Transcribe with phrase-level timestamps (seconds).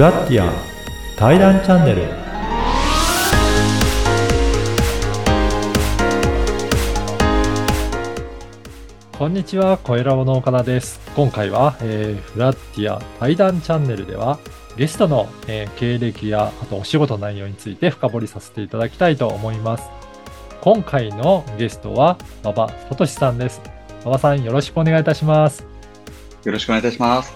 [0.00, 0.50] ラッティア
[1.14, 2.06] 対談チャンネル
[9.18, 11.02] こんにちは、小ラボの岡田です。
[11.14, 14.38] 今回は、えーフラッティア対談チャンネルでは、
[14.78, 19.84] ゲストの、えー経歴や、あとお仕事内容について深掘りさせていただきたいと思います。
[20.62, 23.60] 今回のゲストは、馬場聡さんです。
[24.04, 25.66] 馬場さん、よろしくお願いいたします。
[26.44, 27.34] よろしくお願いいたします。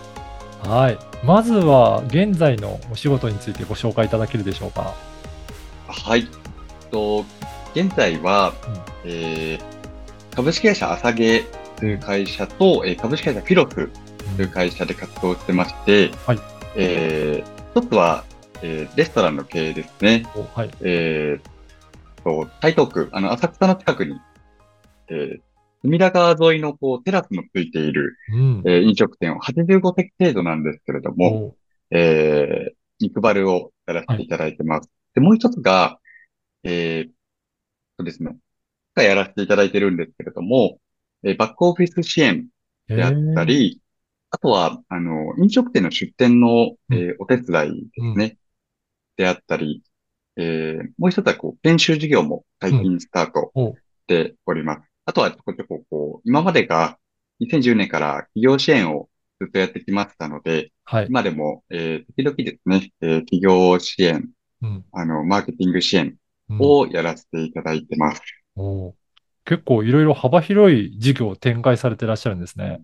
[0.66, 1.13] はい。
[1.24, 4.94] まずは、現在のお仕事についてご紹介いただけるでしょうか。
[5.88, 6.26] はい。
[6.90, 7.24] と
[7.74, 8.52] 現在は、
[9.04, 9.74] えー
[10.34, 11.44] 株式会社朝毛
[11.76, 13.90] という会社と、えー株式会社フィロフ
[14.36, 16.38] という会社で活動してまして、はい
[16.76, 18.24] えー一つは、
[18.62, 20.26] えーレストランの経営ですね。
[20.34, 20.70] おはい。
[20.82, 24.20] えーと台東区、あの、浅草の近くに、
[25.08, 25.40] えー
[25.84, 28.62] 隅田川沿いのこうテラスのついている、うん。
[28.66, 31.56] えー飲食店を85席程度なんですけれども、お
[31.90, 34.90] えー、肉バルをやらせていただいてます。
[35.14, 36.00] で、もう一つが、
[36.62, 37.10] えー、
[37.98, 38.36] そうですね。
[38.94, 40.78] がやらせていただいてるんですけれども、
[41.22, 42.46] えーバックオフィス支援
[42.88, 43.80] であったり、
[44.30, 48.38] あとは、あの、飲食店の出店の、えーお手伝いですね。
[49.16, 49.82] であったり、
[50.36, 54.93] えーもう一つは、こう、研修事業も最近スタートおしております。
[55.06, 56.98] あとは、ちょこちょこ、こう、今までが
[57.40, 59.08] 2010年から企業支援を
[59.40, 61.06] ずっとやってきましたので、はい。
[61.08, 64.30] 今でも、えー時々ですね、えー企業支援、
[64.62, 64.84] うん。
[64.92, 66.16] あの、マーケティング支援
[66.48, 68.22] うんをやらせていただいてます。
[68.56, 68.94] おー
[69.46, 72.82] 結構いろいろ幅広い事業を展開されてらっしゃるんですね。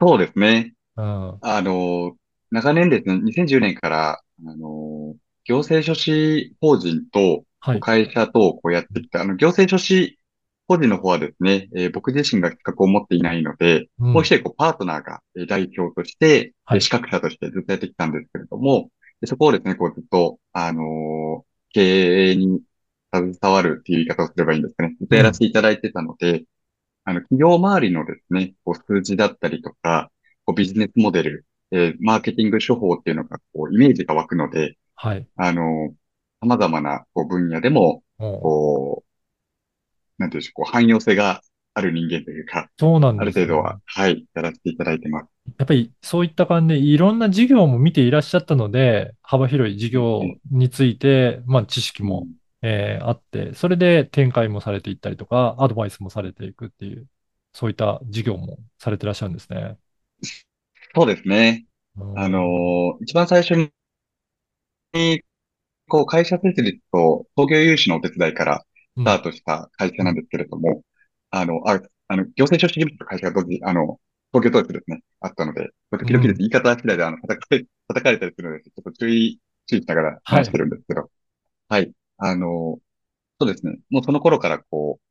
[0.00, 0.74] そうですね。
[0.96, 1.40] うん。
[1.40, 2.16] あの、
[2.50, 4.12] 長年ですね、2010年から、
[4.46, 7.80] あの、行政書士法人とはい。
[7.80, 10.18] 会社とこうやってきた、あの、行政書士
[10.66, 18.90] 法人の方はですね、えー僕自身が企画を持っていないので、うんもう一人こうパートナーがえー代表として、はいえー資格者としてずっとやってきたんですけれども、
[19.20, 21.44] でそこをですね、こうずっと、あのー
[21.76, 22.62] 経営に
[23.12, 24.94] 携わるっていう言い方をすればいいんですかね。
[24.98, 26.44] ずっとやらせていただいてたので、
[27.04, 30.10] あの、企業周りのですね、こう数字だったりとか、
[30.44, 35.26] こうビジネスモデル、えーマーケティング手法っていうのが、こう、イメージが湧くので、はい。
[35.36, 35.94] あのー
[36.46, 39.13] 様々なこう分野でも、こう、
[40.18, 41.42] なんていうんでしょう、こう、汎用性が
[41.74, 45.30] ある人間というか、そうなんあですねる程度は、はい、やらせていただいてます。
[45.58, 52.28] やっぱりそういった感じでいろんな事業も見ていらっしゃったので、幅広い事業について、まあ知識も、
[52.62, 57.06] えーあって、それで展開もされていったりとか、アドバイスもされていくっていう、
[57.52, 59.78] そういった事業もされてらっしゃるんですね。
[60.94, 61.66] そうですね。
[61.96, 63.54] うんあのー一番最初
[64.94, 65.22] に、
[65.88, 68.64] こう、会社設立と創業融資のお手伝いから
[69.00, 70.82] スタートした会社なんですけれども、
[71.30, 74.00] あの、あ、あの、行政書士事務所と会社が同時、あの、
[74.32, 81.10] 東京統一ですね、あったので、時々です、言い方次第で、あの、叩かれ、叩かれたりするので、ちょっと注意、注意しながら話してるんですけど、
[81.68, 81.92] はい。
[82.18, 82.80] あの、
[83.40, 83.78] そうですね。
[83.90, 85.02] もうその頃から、こう、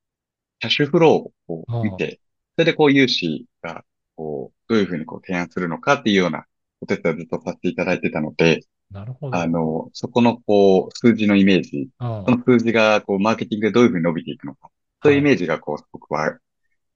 [0.60, 2.20] キャッシュフローをこう見て、
[2.56, 3.86] それでこう、融資が、
[4.16, 6.46] こう、どういうふうにこう提案するのかっていうような
[6.82, 8.62] お手伝いをずっとさせていただいてたので、
[8.94, 9.38] なるほど。
[9.38, 14.70] あの、そこのこう、数字のイメージ、あその数字がこう、マーケティングでどういうふうに伸びていくのか、
[15.04, 16.38] そういうイメージがこう、すごくは、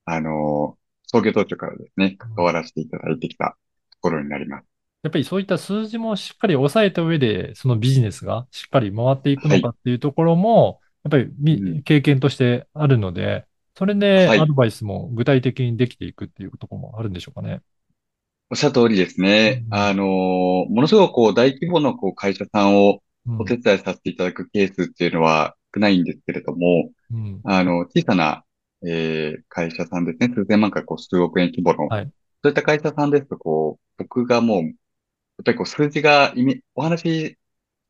[0.05, 3.57] あの、創業当初からですね、関わらせていただいてきた
[3.91, 4.65] ところになります。
[5.03, 13.45] やっぱりそういった数字もしっかり抑えた上で、そのビジネスがしっかり回っていくのかっていうところも、やっぱり経験としてあるので、
[13.77, 14.39] それではい。
[14.39, 17.61] アドバイスも具体的にできていくっていうところもあるんでしょうかね。
[18.49, 19.63] おっしゃる通りですね。
[19.67, 19.73] うん。
[19.73, 23.39] あの、ものすごくこう、大規模のこう、会社さんをうん。
[23.41, 27.41] お手伝いさせていただくケースっていうのは少ないんですけれども、うん。
[27.43, 28.43] あの、小さな、
[28.85, 32.05] えー会社さんですね、数千万からこう数億円規模の、はい。
[32.05, 32.11] そ
[32.45, 34.73] ういった会社さんですと、こう、僕がもう、やっ
[35.43, 37.37] ぱりこう、数字がイメ、お話しし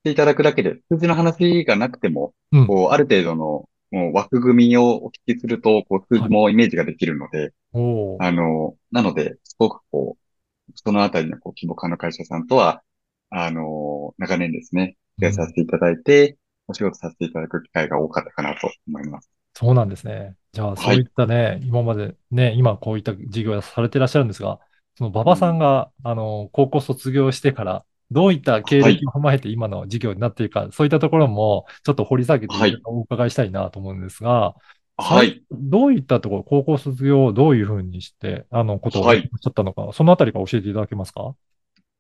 [0.04, 2.68] ていただくだけで、数字の話がなくても、うん。
[2.68, 8.24] こう、ある程度の、もう枠組みをお聞きすると、こう、数字もイメージができるので、おー。
[8.24, 10.27] あの、なので、すごくこう、
[10.76, 12.84] そのあたりのこう規模感の会社さんとは、
[13.30, 16.38] あの、長年ですね、付き合いさせていただいて、
[16.68, 19.30] お仕事させていただく機会が多かったかなと思います。
[19.54, 20.36] そうなんですね。
[20.52, 24.60] じゃあ、そういったね、今までね、今こういった事業をされてらっしゃるんですが、
[24.96, 32.54] その馬場さんが、あの、高校卒業してから、どういった経歴を踏まえて今の事業になっているか、そういったところもちょっと掘り下げて
[32.86, 34.56] お伺いしたいなと思うんですが、
[34.98, 35.44] はい。
[35.52, 41.36] どういったところ、高校卒業をどういうふうにして、あの、ことをおっはいしゃったのか、そのあたりから教えていただけますか？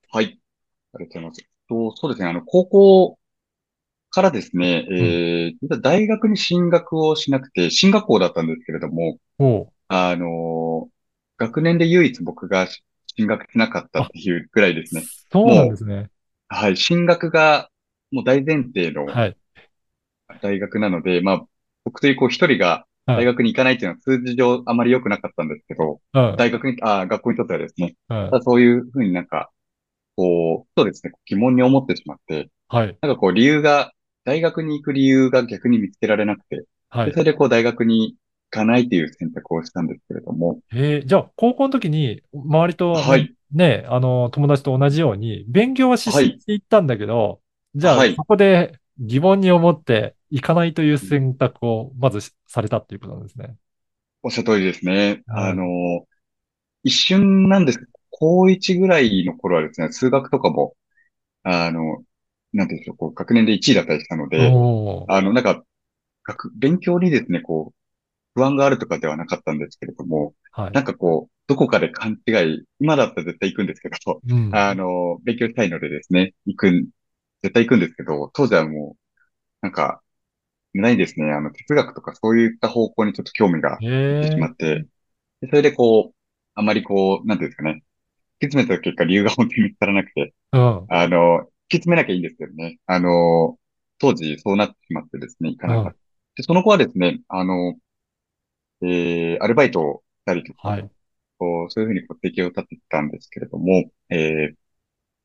[0.09, 0.39] はい。
[0.93, 1.47] ありがとうございます。
[1.69, 3.19] とそうですね、あの、高校
[4.09, 9.19] からですね、えー、実は大学に進学をしなくて、進学校だったんですけれども、
[9.89, 10.89] あの、
[11.37, 12.67] 学年で唯一僕が
[13.15, 15.03] 進学しなかったっていうぐらいですね。
[15.31, 16.09] そうなんですね。
[16.47, 17.69] はい、進学が
[18.11, 19.37] もう大前提のはい。
[20.41, 21.45] 大学なので、まあ、
[21.85, 22.86] 僕というこう一人がはい。
[23.07, 26.35] 大学に行かないっていうのは数字上あまり良くなかったんですけど、うん。
[26.37, 27.95] 大学に、あ、学校にとってはですね、
[28.43, 29.49] そういうふうになんか、
[30.17, 32.97] こう、そうですね、疑問に思ってしまって、はい。
[33.01, 33.93] なんかこう理由が、
[34.25, 37.11] 大学に行く理由が逆に見つけられなくて、で、はい。
[37.11, 38.17] それでこう大学に
[38.51, 47.39] 行かないという選択をしたんですけれども、えー、じゃあ、高校の時に、周りとの、はい、ね、あの、友達と同じように、勉強はししはい、ていったんだけど、
[47.75, 53.57] じゃあ、はい、そこで疑問に思っていかないという選択を、まずしされたっていうことなんですね。
[54.23, 55.23] おっしゃる通りですね。
[55.27, 55.53] あはい。
[55.53, 56.07] の、
[56.83, 57.79] 一瞬なんです
[58.11, 60.75] 高一ぐらいの頃はですね、数学とかも、
[61.43, 62.03] あの、
[62.53, 64.59] なんていうんでしょう、こう、学年で1位だったりしたので。
[65.07, 65.63] あの、なんか、
[66.25, 70.73] 学、勉強にですね、こう、不安があるとかではなかったんですけれども、はい。
[70.73, 74.75] なんかこう、どこかで勘違い、今だったら絶対行くんですけど、うあん。
[74.75, 76.89] の、勉強したいのでですね、行くん、
[77.43, 78.99] 絶対行くんですけど、当時はもう、
[79.61, 80.01] なんか、
[80.81, 84.87] ないですね、あの、哲学とかそういった方向にちょっと興味がいってしまええって、
[85.41, 86.15] でそれでこう、
[86.55, 87.83] あまりこう、なんていうんですかね、
[88.37, 90.85] 突き詰めた結果理由が本当に見つからなくて、うん。
[90.89, 92.79] あの、突き詰めなきゃいいんですけどね。
[92.85, 93.57] あの、
[93.99, 95.75] 当時そうなってしまってですね、行かうん。
[95.77, 95.99] なかった。
[96.35, 97.75] で、その後はですね、あの、
[98.81, 100.89] えー、アルバイトをしたりとか、はい。
[101.39, 104.55] こう、そういうふうにこう、適を立ててたんですけれども、えー、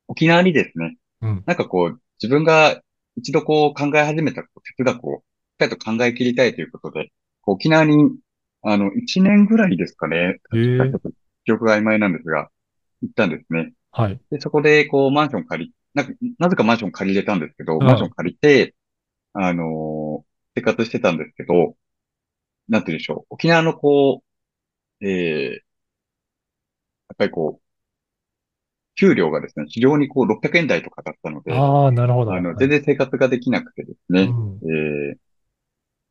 [0.07, 1.43] 沖縄にですね、うん。
[1.45, 2.81] なんかこう、自分が
[3.15, 5.23] 一度こう考え始めた哲学を、
[5.57, 7.11] かりと考え切りたいということで、
[7.45, 7.95] 沖縄に、
[8.63, 10.39] あの、一年ぐらいですかね、
[10.77, 12.49] 確かちょっとええ記憶が曖昧なんですが、
[13.01, 13.73] 行ったんですね。
[13.91, 14.19] はい。
[14.31, 16.05] で、そこで、こう、マンション借り、な、
[16.39, 18.13] なぜかマンション借りれたんですけど、マンションうん。
[18.15, 18.75] 借りて、
[19.33, 21.77] あのー生活してたんですけど、
[22.67, 23.35] なんて言うんでしょう。
[23.35, 24.23] 沖縄のこ
[25.01, 25.59] う、えー、や
[27.13, 27.63] っぱりこう、
[28.95, 32.31] 給料がですね、非常にこう、600円台とかだったので、ああ、なるほど。
[32.33, 32.67] あの、はい。
[32.67, 34.63] 全然生活ができなくてですね、うん。
[34.63, 35.17] えー、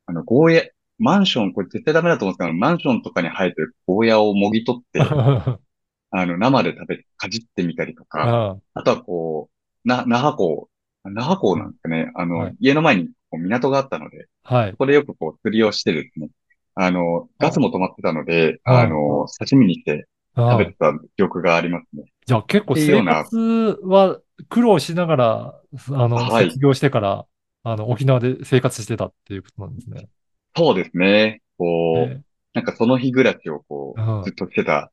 [0.06, 0.62] あの、ゴーヤ、
[0.99, 5.19] マンション、これ絶対ダメだと思うんですけど、マンションとかに生えてるゴーヤをもぎ取って、
[6.10, 9.50] あの、生で食べて、かじってみたりとか、ああとはこ
[9.84, 10.70] う、な、那覇港、
[11.04, 11.62] 那覇港うん。
[11.62, 12.56] なんですかね、あの、はい。
[12.60, 14.72] 家の前にこう港があったので、はい。
[14.72, 16.31] そこでよくこう釣りをしてですね、
[16.75, 20.06] あの、ガスあ、も止まってたので、ああの、刺身にして
[20.50, 22.04] 食べあ、てた記憶がありますね。
[22.04, 23.37] っじゃあ結構生活
[23.82, 27.26] は苦労しながら、あの、はい、卒業してから、
[27.64, 30.09] あの、沖縄で生活してたっていうことなんですね。
[30.56, 31.43] そうですね。
[31.59, 32.23] こう、え
[32.55, 34.37] なんかその日暮らしをこう、ずっうん。
[34.37, 34.93] としてた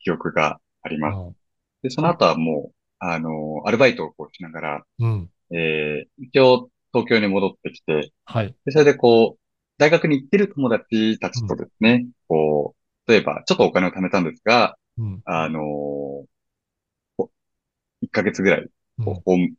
[0.00, 1.16] 記憶があります。
[1.18, 1.36] うん。
[1.82, 5.30] で、その後はもう、あの、アルバイトをこうしながら、うん。
[5.52, 8.54] えー、一応東京に戻ってきて、はい。
[8.64, 9.40] で、それでこう、
[9.78, 11.58] 大学に行ってる友達たちとうん。
[11.58, 12.76] ですね、こ
[13.08, 15.22] う、例えば、ちょっとお金を貯めたんですが、うん。
[15.24, 16.26] あのー
[17.16, 17.30] こ
[18.02, 18.68] 1ヶ月ぐらい、
[19.04, 19.54] こう、うん。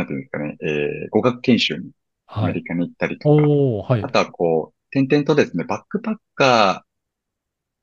[0.00, 1.92] なんていうんですかね、えー、語学研修に
[2.34, 2.52] アはい。
[2.52, 3.50] メリカに行ったりとか、
[3.88, 4.02] はい。
[4.02, 6.84] あとはこう、点々とですね、バックパッカ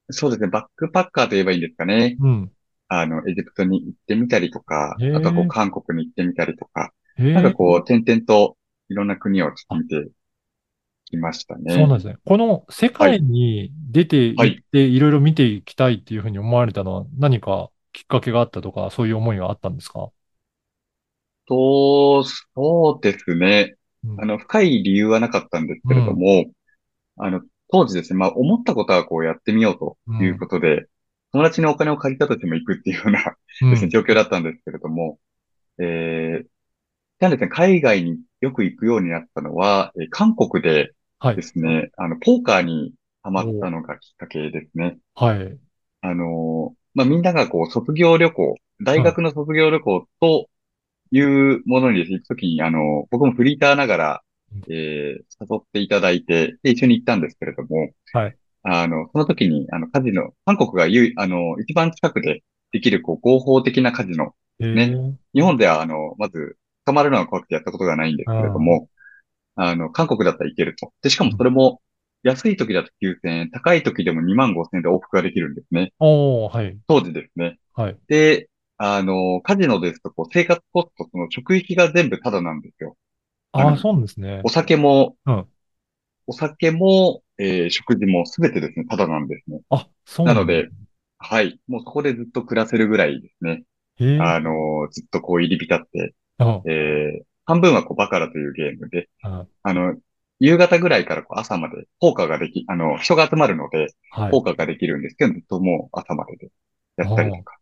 [0.09, 2.19] ー、そうですね、バックパッカーと言えばいいんですかね。
[2.19, 2.51] うん。
[2.89, 6.93] あの、エジプトに行ってみたりとか、へあとはこう、え、韓国に行ってみたりとか、
[7.33, 8.57] なんかこう、点々と
[8.89, 10.11] いろんな国をちょっとあ、見て
[11.05, 11.69] きましたね。
[11.69, 12.17] そうなんですね。
[12.25, 13.17] この世はい。
[13.17, 14.51] 界に出てはい。
[14.51, 20.11] 行っていろいろ見ていきたいっていうふうに思われたのは何かきっかけがあったとか、そういう思いがあったんですか？
[21.47, 23.75] と、そうですね。
[24.03, 24.17] うん。
[24.17, 26.19] あの、深い理由はなかったんですけれどうん。
[26.19, 26.45] も、
[27.17, 30.39] あの、当時ですね、まあ、思ったことはこうやってみようといううん。
[30.39, 30.87] ことで、
[31.33, 33.35] 友達にお金を借りたとしても行くっていうような
[33.69, 33.89] ですね、うん。
[33.89, 35.19] 状況だったんですけれども、
[35.79, 36.47] えー、
[37.19, 41.35] なんですね、海外によく行くようになったのは、えー韓国ではい。
[41.35, 44.99] ですね、あの、ポーカーにハマったお、のがきっかけですね。
[45.15, 45.59] はい。
[46.01, 49.03] あのーまあ、みんながこう、卒業旅行、大うん。
[49.03, 50.49] 学の卒業旅行と
[51.11, 54.23] いうものにですね行くときに、あの、僕もフリーターながら、
[54.69, 58.37] えー誘っていただいて、で、一緒に行ったんですけれども、はい。
[58.63, 64.35] あの、その時に、あの、カジノ、韓国がゆい、あの、一番近くでできる、こう、合法的なカジノ
[64.73, 64.99] ね。
[65.35, 68.89] え、日本では、あの、まず、捕まるのは怖くてやったことがないんですけれども、
[69.55, 70.93] あの、韓国だったらいけると。
[71.01, 71.37] で、しかもうん。
[71.37, 71.81] それも、
[72.23, 75.93] 安い時だと9000円、高い時でも2万5000円で往復ができるんですね。
[75.99, 76.77] おー、はい。
[76.87, 77.59] 当時ですね。
[77.73, 77.97] はい。
[78.07, 82.95] で、あの、カジノですと、こう、生活コスト、その食費が全部タダなんですよ。
[83.51, 84.41] ああそうなんですね。
[84.43, 85.51] お酒も、うん。
[86.27, 89.61] お酒も、えー食事もすべてですね、タダなんですね。
[89.69, 90.71] あ、そうなので、
[91.19, 91.59] はい。
[91.67, 93.63] もうそこでずっと暮らせるぐらいですね。
[94.17, 96.67] あのーずっとこう入り浸って、うん。
[96.69, 99.95] えー半分はこうバカラというゲームで、ああの、
[100.39, 104.31] 夕方ぐらいからこう朝まで、ポーカーができ、あの、人が集まるので、はい。
[104.31, 106.51] ポーカーができるんですけど、ずっともう朝までで
[106.97, 107.43] やったりと。
[107.43, 107.56] か、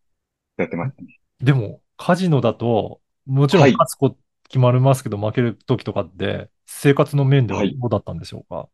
[0.57, 1.19] やってましたね。
[1.39, 3.73] でも、カジノだと、もちろはい。
[3.73, 7.77] ん勝つこ決まりますけど、負ける時とかって、生活の面でははい。
[7.79, 8.69] どうだったんでしょうか？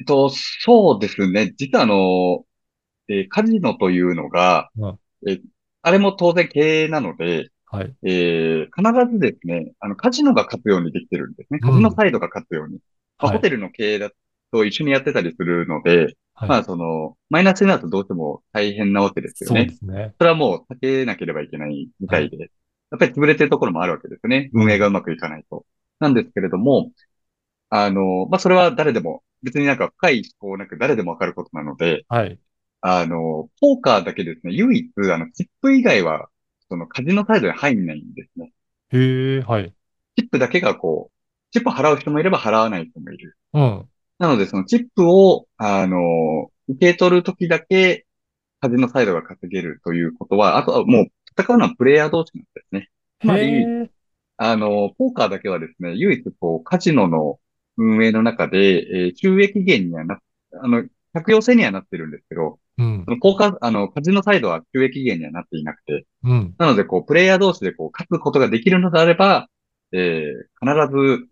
[0.00, 1.52] えっと、そうですね。
[1.56, 2.44] 実はあの、
[3.08, 4.98] えーカジノというのが、うん。
[5.28, 5.42] えー
[5.86, 7.94] あれも当然経営なので、はい。
[8.04, 11.60] えー必ずですね、あの、カジノが勝つようにできてるんですね。
[11.60, 11.94] カジノうん。
[11.94, 12.80] サイドが勝つように。
[13.20, 13.38] まあ、はい。
[13.38, 14.10] ホテルの経営だ
[14.52, 16.48] と一緒にやってたりするので、はい。
[16.48, 19.76] まあ、その、マイナスになるとどうしても大変なわけですよそうでね。
[19.76, 20.14] すね。
[20.18, 22.26] それはもう避けなければいけないみたはい。
[22.26, 22.38] いで。
[22.38, 24.50] やっぱり潰れてるところもあるわけですよね。
[24.52, 24.62] うん。
[24.64, 25.64] 運営がうまくいかないと。
[26.00, 26.90] なんですけれども、
[27.70, 32.38] あの、まあ、それは誰でも、別になんか深い思考なく誰でもわかることなので、はい。
[32.82, 36.28] あの、ポーカーだけですね、唯一、あの、チップ以外は、
[36.68, 38.52] そのカジノサイドに入んないんですね。
[38.92, 39.74] へえ、はい。
[40.16, 41.14] チップだけがこう、
[41.52, 43.36] チップ払う人もいれば払わない人もいる。
[43.52, 43.90] うん。
[44.18, 48.06] なので、そのチップを、あの、受け取るときだけ、
[48.60, 51.06] カジノサイドが稼げるということは、あとはもう、
[51.38, 52.90] 戦うのはプレイヤー同士なんですね。
[53.20, 53.44] つへまり、
[53.84, 53.90] え、
[54.36, 57.38] あの、ポーカーだけはですね、唯一こう、カジノの
[57.76, 60.20] 運営の中で、えー収益源にはな、
[60.62, 63.02] あの、借用性にはなってるんですけど、うん。
[63.04, 66.54] そのポーカー、あの、カジノサイドは収益源にはなっていなくて、うん。
[66.58, 69.48] なので、こう、プレイヤー同士でこう、勝つことができるのであれば、
[69.92, 71.28] えー、必ず、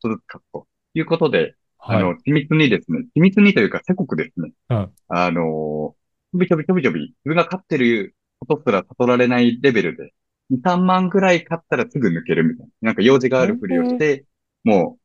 [0.00, 2.12] 続く勝つということで、あはい。
[2.12, 4.96] の、緻密にですね、緻密にというか、せこくですね、うん。
[5.08, 5.96] あの
[6.32, 10.14] ちょびちょびちょびちょび、自分が勝ってることすら悟られないレベルで、
[10.50, 12.72] 2、3万ぐらい勝ったらすぐ抜けるみたいな。
[12.82, 14.26] なんか用事がへあるふりをしえ、て、
[14.64, 15.02] もう、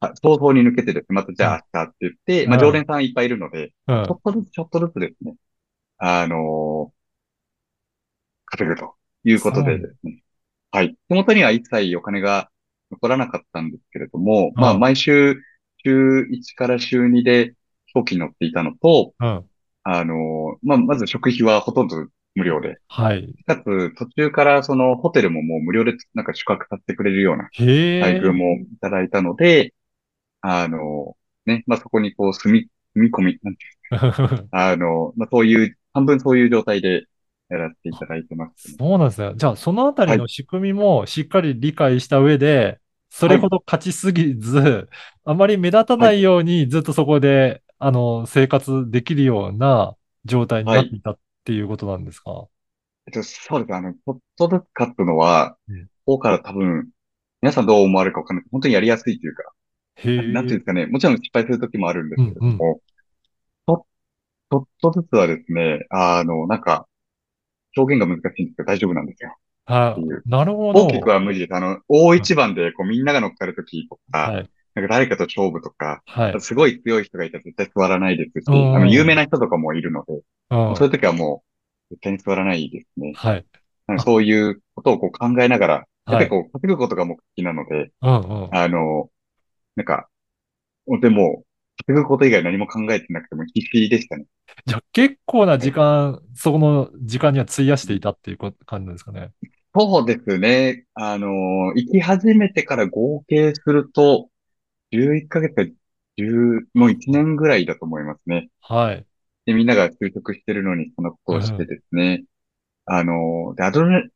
[0.00, 1.44] あ早々に抜けてですね、またじうん。
[1.44, 2.80] ゃあ明日って言って、まあ常うん。
[2.80, 3.96] 連さんいっぱいいるので、うん。
[4.02, 5.36] ちょっとずつちょっとずつですね、
[5.98, 6.92] あの
[8.46, 9.62] 稼ぐということ。
[9.64, 10.22] でですね。
[10.70, 10.96] はい。
[11.08, 12.50] 手元には一切お金が
[12.90, 14.78] 残らなかったんですけれども、まあうん。
[14.78, 15.36] 毎週、
[15.84, 17.54] 週1から週2で
[17.86, 19.48] 飛行機に乗っていたのと、うん。
[19.84, 23.34] あのまあまず食費はほとんど無料で、はい。
[23.46, 27.50] かつ、途中からそのホテルももう無料でなんか宿泊させてくれるような
[28.00, 29.74] 待遇もいただいたので、
[30.40, 33.72] あの、ね、まあ、そこにこう住み、住み込み、なんていう
[34.52, 37.06] あの、まあ、そういう、半分そういう状態で
[37.48, 38.78] やらせていただいてますね。
[38.78, 39.32] そうなんですね。
[39.36, 42.80] じゃあ、そのあたりはい、の仕組みもしっかり理解した上で、
[43.14, 44.88] それはい、ほど勝ちすぎず、
[45.24, 50.82] あまり目立たはい、ないようにずっとそこで、あの、生活できるような状態にはい。
[50.82, 52.48] なっていたっていうことなんですか？
[53.06, 53.74] えっと、そうです。
[53.74, 55.88] あの、ちょっとずつ勝つのは、うん
[56.20, 56.90] から多分、
[57.42, 58.46] 皆さんどう思われるかわかんない。
[58.50, 59.44] 本当にやりやすいというか、
[59.96, 60.86] へな、なんていうんえ、ですかね。
[60.86, 62.58] もちろん失敗する時もあるんですけうんうん。
[62.58, 62.82] れども、
[63.66, 63.86] ちょ、
[64.50, 66.88] ちょっとずつはですね、あの、なんか、
[67.76, 69.36] 表現が難しいんですけど大丈夫なんですよ。
[69.64, 70.28] はい。
[70.28, 71.10] なるほ大きくど。
[71.10, 71.54] は無理です。
[71.54, 74.50] あの、大うん一番で、こう、みんなが乗っかるときとか、はい。
[74.74, 76.40] なんか誰かと勝負とか、はい。
[76.40, 79.16] すごい強い人がいたら絶対座らないですうし、あの、有名ん。
[79.16, 80.74] な人とかもいるので、うん。
[80.74, 81.44] そういう時はも
[81.90, 83.18] う、絶対に座らないですね。
[83.18, 83.46] はい。
[83.86, 86.26] なんかあ、そういうことをこう考えながら、やっぱはい。
[86.26, 88.50] りこう、稼ぐことが目的なので、うんうん。
[88.50, 89.10] あの、
[89.76, 90.08] なんか、
[91.00, 91.44] でも、
[91.86, 94.26] 稼ぐこと以外何も考えてなくても必死でしたね。
[94.66, 95.70] じゃあ、結構なはい。
[95.70, 99.32] 時間、そこの時間には費やしていたっていうこ感じなんですかね。
[99.74, 100.86] そうですね。
[100.94, 101.28] あの、
[101.74, 104.28] 行き始めてから合計すると、
[104.90, 108.50] 11ヶ月か10、もう1年ぐらいだと思いますね。
[108.60, 109.06] はい。
[109.46, 111.66] で、みんなが就職してるのにそんなことをしてうん。
[111.66, 112.24] ですね。
[112.86, 114.08] あの、で、アドレナ、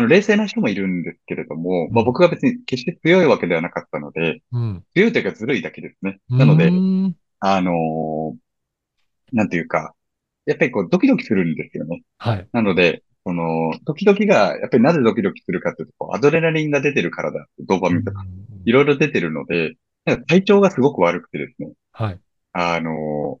[0.00, 2.04] あの、冷静な人もいるんですけれども、まあうん。
[2.06, 4.84] 僕が別に決して強いわけではなかったので、うん。
[4.94, 6.20] 強いというかずるいだけですね。
[6.28, 7.14] なので、ん。
[7.40, 8.36] あの
[9.32, 9.94] なんていうか、
[10.46, 12.02] やっぱりこうドキドキするんですよね。
[12.18, 12.48] はい。
[12.52, 18.24] なので、その、ドキドキが、やっぱりなぜドキドキするかというと、アドレナリンが出てるからだ、ドーパうミンとか、
[18.64, 18.72] いん。
[18.72, 19.74] ろいろ出てるので、
[20.26, 22.20] 体調がすごく悪くてですね、はい。
[22.52, 23.40] あの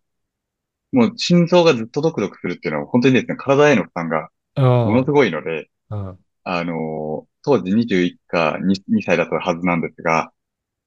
[0.92, 4.64] もう心臓がずっとドクドクするっていうのは本当にですね、体への負担がうん。
[4.64, 6.18] ものすごいので、うん。
[6.44, 10.32] あの、当時21か 2, 2歳だったはずなんですが、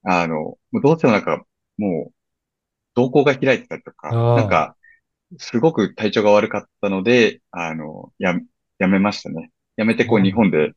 [0.04, 1.44] あの、もうどうしてもなんか、
[1.78, 2.14] もう、
[2.94, 4.50] 瞳孔が開いてたりとか、なんうん。
[4.50, 4.76] か、
[5.38, 8.34] すごく体調が悪かったので、あの、や、
[8.78, 9.52] やめましたね。
[9.76, 10.72] やめてこう日本で、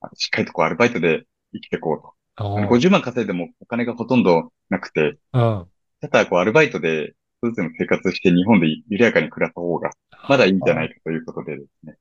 [0.00, 2.14] あしっかりとこうアルバイトで生きていこうと。
[2.54, 5.66] あの、あ50万稼いでもお金がほとんどなくて、あ。
[6.00, 9.90] ただこうアルバイトで、一つでも生活して日本で緩やかに暮らした方が、
[10.26, 11.96] まだいいんじゃないかということでですね。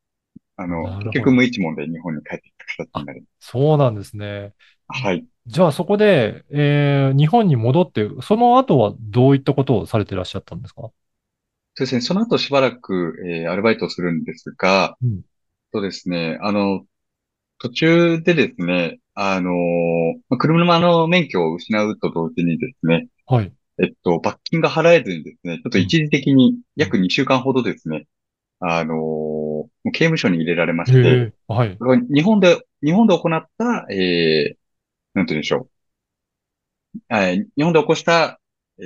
[0.58, 0.90] あうん。
[0.90, 1.00] の。
[1.10, 3.34] 結局無一文で日本に帰ってきた形にあ、なります。
[3.40, 4.56] そうなんですね。
[4.88, 5.28] はい。
[5.48, 10.92] じゃあそこで、えー日本に戻って、その後はどういったことをされていらっしゃったんですか？
[11.76, 12.02] そうですね。
[12.02, 15.24] その後しばらく、えーアルバイトをするんですが、うん。
[15.74, 16.38] そうですね。
[16.42, 16.86] あの、
[17.60, 19.52] 途中でですね、あの
[20.40, 23.54] 車の免許を失うと同時にですね、はい。
[23.82, 25.84] えっと、罰金が払えずにですね、ちょっとうん。
[25.84, 26.94] 一時的にうん。
[26.94, 28.08] 約2週間ほどですね、
[28.60, 28.98] あのー
[29.92, 31.78] 刑務所に入れられまして、はい。
[32.14, 34.56] 日本で日本で行った、えー、
[35.14, 35.70] なんて言うんでしょう。
[37.10, 38.40] はい、日本で起こした、
[38.80, 38.86] えー、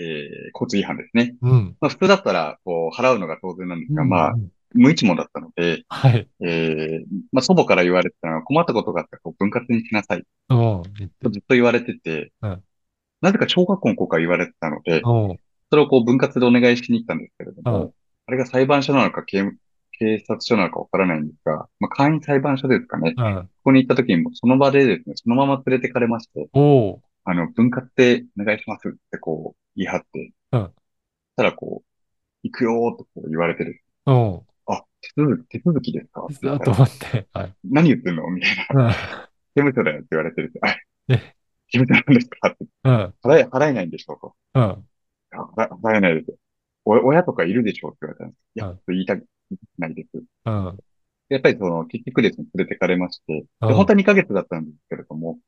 [0.54, 1.36] 交通違反ですね。
[1.42, 1.78] うん。
[1.80, 4.50] まあ、普通だったら、こう、払うのが当然なんですが、うん、まあ、うん。
[4.74, 6.28] 無一文だったので、はい。
[6.42, 10.24] えー、まあ、祖母から言われてたのは、困ったことがあったら、こう、分割にしなさい。
[10.50, 10.84] と
[11.30, 12.64] ずっと言われてて、うん。
[13.22, 15.38] なぜか小学校の子から言われてたので、うん。
[15.70, 17.74] それをこう分割でお願いしに行ったんですけれどうん。
[17.74, 17.94] も、
[18.26, 19.44] あれが裁判所なのか警
[20.00, 23.14] 警察署なのかわからないんですが、まあ、簡易裁判所ですかね。
[23.18, 23.36] うん。
[23.44, 27.00] ここに行った時にもその場でですね、そのまま連れてかれまして、おー。
[27.26, 30.72] あの、分割でお願いしますってこう言い張って、うん。
[31.36, 31.88] たらこう、
[32.44, 33.82] 行くよーとこう言われてる。
[34.06, 34.42] うん。
[34.68, 36.26] あ、手続き、手続きですか？
[36.26, 37.28] って言っだとたら、思って。
[37.34, 37.54] はい。
[37.66, 38.30] 何言ってんの？
[38.30, 38.86] みたいな。
[38.86, 38.92] うん。
[38.92, 38.96] 刑
[39.56, 40.54] 務所だよって言われてる。
[40.62, 40.76] あ、
[41.10, 41.36] え、
[41.70, 42.50] 刑務所なんですか？
[42.50, 42.66] って。
[42.84, 43.14] うん。
[43.24, 44.36] 払え、払えないんでしょうと。
[44.54, 44.64] うん。
[44.64, 44.86] あ
[45.58, 46.36] 払払えないです。
[46.86, 47.92] お、親とかいるでしょう？
[47.92, 48.40] って言われたんです。
[48.56, 48.78] いや、うん。
[48.78, 49.26] と言いたく
[49.78, 50.24] ないです。
[50.46, 50.78] うん。
[51.30, 53.86] やっぱりその、結局ですね、連れてかれまして、で、本うん。
[53.88, 55.40] 当は2ヶ月だったんですけれども、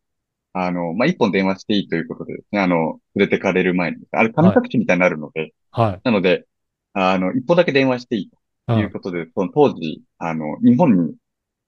[0.54, 4.58] あの、まあ、一本電話していいということでですね、あの、連れてかれる前に、あれ、神はい。
[4.58, 6.02] 隠しみたいになるので、はい。
[6.04, 6.46] なので、
[6.94, 8.32] あの、一本だけ電話していい
[8.68, 8.76] うん。
[8.76, 11.16] ということで、その当時、あの、日本にい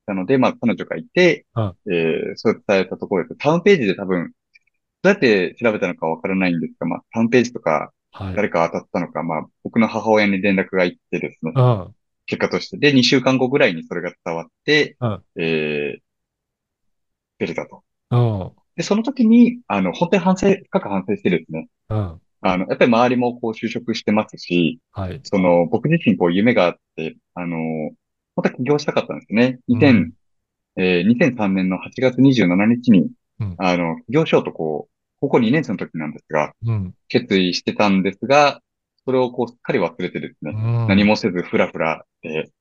[0.05, 1.75] たので、まあ、彼女がいて、うん。
[1.91, 3.38] えー、そう伝えたところです。
[3.38, 4.31] タウンページで多分、
[5.03, 8.35] どうやって調べたのかわからないんですが、まあ、タウンページとか、はい。
[8.35, 11.95] 誰か当たったのか、まあ、僕の母親に連絡が行ってですね、うん。
[12.31, 12.77] 結果として。
[12.77, 15.23] で、2週間後ぐらいにそれが伝わって、うん。
[15.35, 16.01] えー、
[17.39, 17.83] 出れたと。
[18.09, 18.51] うん。
[18.77, 22.21] で、その時に、あの、本当に反省、深く反省してですね、うん。
[22.39, 25.19] あの、やっぱり周りもこう就職してますし、はい。
[25.23, 27.57] その、僕自身こう夢があって、あの、
[28.38, 29.59] 本当は起業したかったんですよね。
[29.67, 30.13] 2000、うん。
[30.77, 33.09] えー、2003年の8月27日に、
[33.41, 33.55] うん。
[33.57, 36.93] あの、起業しようとこう、高校2年生の時なんですが、うん。
[37.09, 38.61] 決意してたんですが、
[39.05, 40.55] それをこう、すっかり忘れてですうね、
[40.88, 41.08] 何ん。
[41.08, 42.51] もせずふらふら、えー好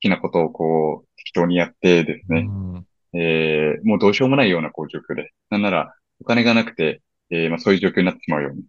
[0.00, 2.86] きなことをこう、適当にやってですうね、ん。
[3.14, 8.62] えーもうどうしようもないようなこう状況で、なんならお金がなくて、えーまあそういう状況になってしまうような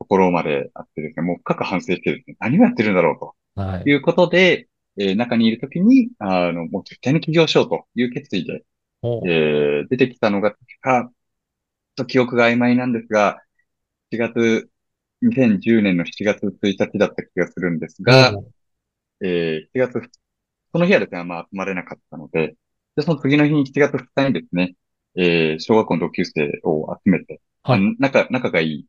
[0.00, 3.84] ところまであってですね、もう深く反省してですね、何をやってるんだろうはい。
[3.84, 8.64] ということで、えー中にいるときに、あの、もう絶対に起業しようという決意で、
[9.02, 11.12] お、えー出てきたのが、確
[11.96, 13.42] と記憶が曖昧なんですが、
[14.10, 14.70] 4月、
[15.22, 18.52] 2010年の7月1日だった気がするんですが、お、
[19.22, 20.00] えー7月
[20.74, 22.56] その日はですね、まあ集まれなかったので、
[22.96, 24.76] で、その次の日に7月2日にですね、
[25.16, 27.96] えー小学校の同級生を集めて、あ、はい。
[27.98, 28.86] 仲、仲がいい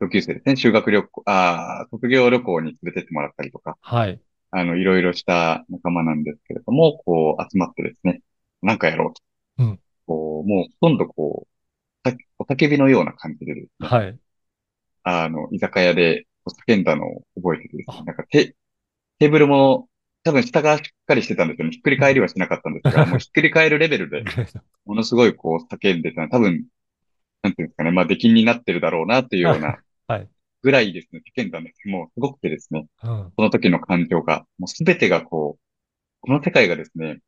[0.00, 4.20] 同級生ですね、修学旅行、あー、卒業旅行に連れてってもらったりとか、はい。
[4.50, 8.22] あの、いろいろした仲間なんですけれども、こう、集まってですね、
[8.62, 9.22] なんかやろうと。
[9.58, 9.80] うん。
[10.06, 14.18] こう、もうほとんどこう、たお叫びのような感じでですね、はい。
[15.04, 16.26] あの、居酒屋で
[16.66, 18.56] 叫んだのを覚えててですね、あ、なんかテ、
[19.18, 19.88] テーブルも
[20.24, 21.72] 多分下がしっかりしてたんですよね。
[21.72, 24.24] ひっくり返りはしなかったんですが、 もうひっくり返るレベルで、
[24.86, 26.66] ものすごいこう叫んでた多分、
[27.42, 30.28] なんていうんですかね、まあ出禁になってるだろうなっていうような はい。
[30.62, 33.32] ぐらいですね、叫んだんですけどもうすごくてですね、うん。
[33.36, 35.62] その時の感情が、もうすべてがこう、
[36.22, 37.18] この世界がですね、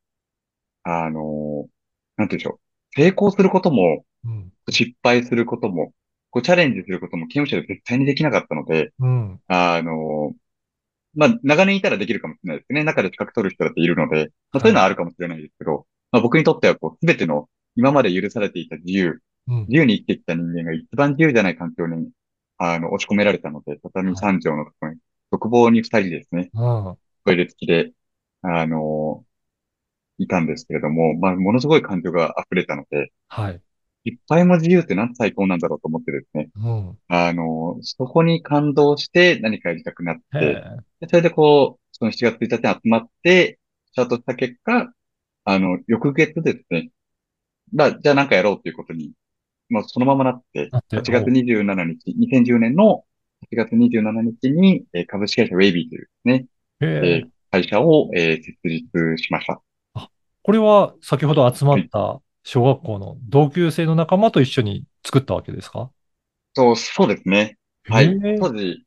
[0.81, 1.67] あの
[2.15, 2.59] なんていうんでしょう。
[2.95, 4.51] 成功することも、うん。
[4.69, 5.93] 失敗することも、
[6.37, 9.41] こうチャレンジすることも刑務所で絶対にできなかったので、うん。
[9.47, 10.33] あの
[11.15, 12.83] まあ、長年いたらできるかもしれないですね。
[12.83, 14.83] 中で資格取る人だっているので、まあ、そういうのはい。
[14.83, 19.59] はあるかもしれないですけど、まあ、僕にとってはこう、すべての今まで許されていた自由、うん。
[19.61, 22.11] 自由に生きてきた人間が一番自由じゃない環境に、
[22.59, 24.15] あの、押し込められたので、畳はい。
[24.15, 24.99] 三畳のところに、
[25.31, 26.97] 独房に二人ですね、うん。
[27.25, 27.93] トイレ付きで、
[28.43, 29.25] あの
[30.19, 33.61] いたんですけれども、まあ、ものすごい感情が溢れたので、はい。
[34.07, 36.97] いっぱいも自由ってなんて最高なんだろうと思ってですね、うん。
[37.09, 40.63] あの、そこに感動して何かやりたくなって。
[40.99, 43.59] でそれでこう、その7月1日に集まって、
[43.91, 44.91] スタートした結果、
[45.45, 46.89] あの、翌月ですね、
[47.73, 49.11] まあ、じゃあなんかやろうということに、
[49.69, 53.03] まあ、そのままなって、だって、8月お、27日、2010年の
[53.41, 56.45] 8月27日に、えー株式会社ウェイビーというですね、
[56.81, 57.29] へえーえ。
[57.51, 59.61] 会社を、えー設立しました。
[59.93, 60.09] あ、
[60.43, 61.89] これは先ほど集まはい。
[62.49, 65.91] 小学校の同級生の仲間と一緒に作ったわけですか？
[66.55, 67.57] そう、そうですね。
[67.89, 68.07] へはい。
[68.23, 68.37] え。
[68.39, 68.83] 当時、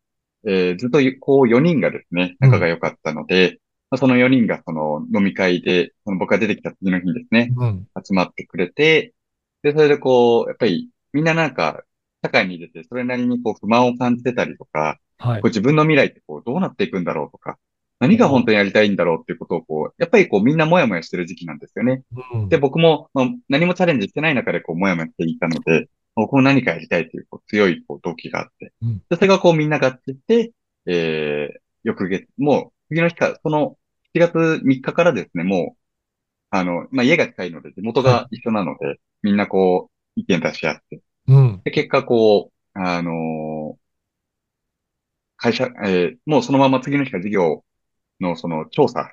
[0.46, 2.51] えーずっとこう4人がですね、うん。
[2.51, 7.87] 仲が良かったので、まあ、その4人がその飲み会で、その僕が出てきた次の日にですね、うん。
[8.05, 9.14] 集まってくれて、
[9.62, 11.83] で、それでこう、やっぱりみんななんか、
[12.23, 15.42] 社会に出てそれなりにこう不満を感じてたりとか、はい。
[15.42, 17.59] こう自分の未来ってこうどうなっていくんだろうとか、
[18.00, 22.02] 何が本お、当にやりたいんだろうっていうことをこう、やっぱりこうみんなもやもやしてる時期なんですよね。
[22.48, 22.60] で、うん。
[22.60, 29.02] 僕も、まあ、何もチャレンジしてない中でこうもやもやしていたので、僕も何かやりたいというこう強いこう動機があって、うん。
[29.10, 30.52] で、それがこうみんな合致して、
[30.86, 33.76] えー、翌月、もう次の日から、その
[34.14, 35.80] 7月3日かからですね、もう
[36.50, 38.20] あの、まあ、家が近いので、地元はい。
[38.20, 41.64] が一緒なので、みんなこう、意見出し合って、うん。
[41.64, 43.80] で、結果こう、あのー
[45.36, 47.64] 会社、えーもうそのまま次の日から事業
[48.22, 49.12] のその調査、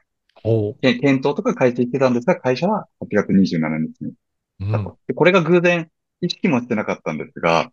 [0.82, 4.14] 検討とか開始してたんですが、会社は8月27日に
[4.60, 4.98] うん。
[5.16, 5.90] これが偶然、
[6.22, 7.72] 意識もしてなかったんですが、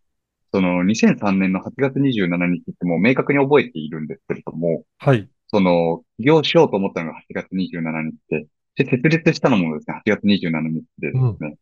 [0.52, 5.28] その2003年の8月27日ってもう明確に覚えているんですけれども、はい。
[5.48, 11.36] その、起業しようと思ったのが8月27日で、で、設立したのもですね、8月27日ででうん。
[11.36, 11.56] すね、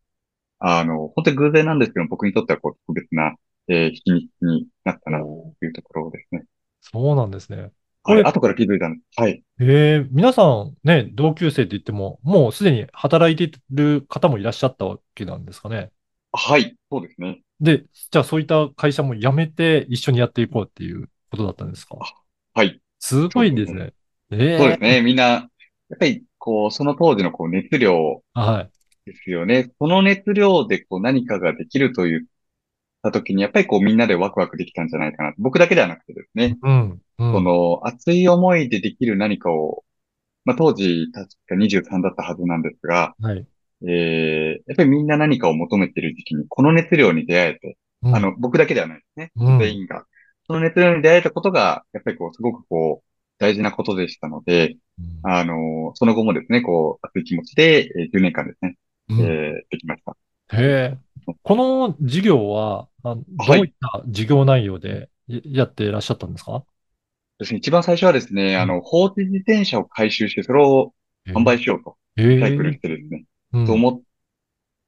[0.59, 3.35] あの、本当に偶然なんですけど、僕にとってはこう特別な、
[3.69, 5.21] えー日にちになったな。
[5.21, 6.45] というところですね。
[6.81, 7.73] そうなんですね。
[8.03, 9.21] こはい、れ、後から気づいたんです。
[9.21, 9.43] はい。
[9.61, 15.91] えー、皆さんね、同級生って言っても、もうすでに働いている方もいらっしゃったわけなんですかね？
[16.33, 17.43] はい、そうですね。
[17.61, 21.97] で、じゃあそういった会社も辞めて一緒にやっていこうっていうことだったんですか？
[22.01, 23.41] あ、はい、すそうですね。
[23.41, 23.93] ごいですね。
[24.33, 25.03] ええそうですね。
[25.03, 25.39] みんな、や
[25.95, 28.71] っぱり、こう、その当時のこう熱量はい。
[29.05, 29.71] ですよね。
[29.79, 32.21] その熱量でこう何かができると言っ
[33.03, 35.35] た時に、やっぱりこうみんなでワクワクできたんじゃないかな。
[35.39, 36.59] 僕だけではなくてですね。
[36.63, 37.33] うん、うん。
[37.33, 39.85] その熱い思いでできる何かを、
[40.45, 43.47] まあ当時確か23だったはずなんですが、はい。
[43.85, 49.33] えー、やっぱりみんな何かを求めている時期にこの熱量に出会えて、うん、あの、僕だけではないですね。
[49.37, 49.59] うん。
[49.59, 50.05] 全員が。
[50.47, 58.77] その熱量に出会えたことが、やっぱりこう、すごくこう、大事なことでしたので、うんあの、その後もですね、こう、熱い気持ちで、えー10年間ですね、
[59.11, 60.17] えうんー、できました。
[60.57, 60.99] へえ。
[61.43, 63.25] この事業は、あはい。
[63.47, 66.65] どういった事業内容でややっていらっしゃったんですか？
[67.39, 70.93] ですね、一番最初はですね、うんあの、放置自転車を回収して、それを
[71.27, 74.01] 販え売しようと、えリサイクルええしてですね、うん、と思っ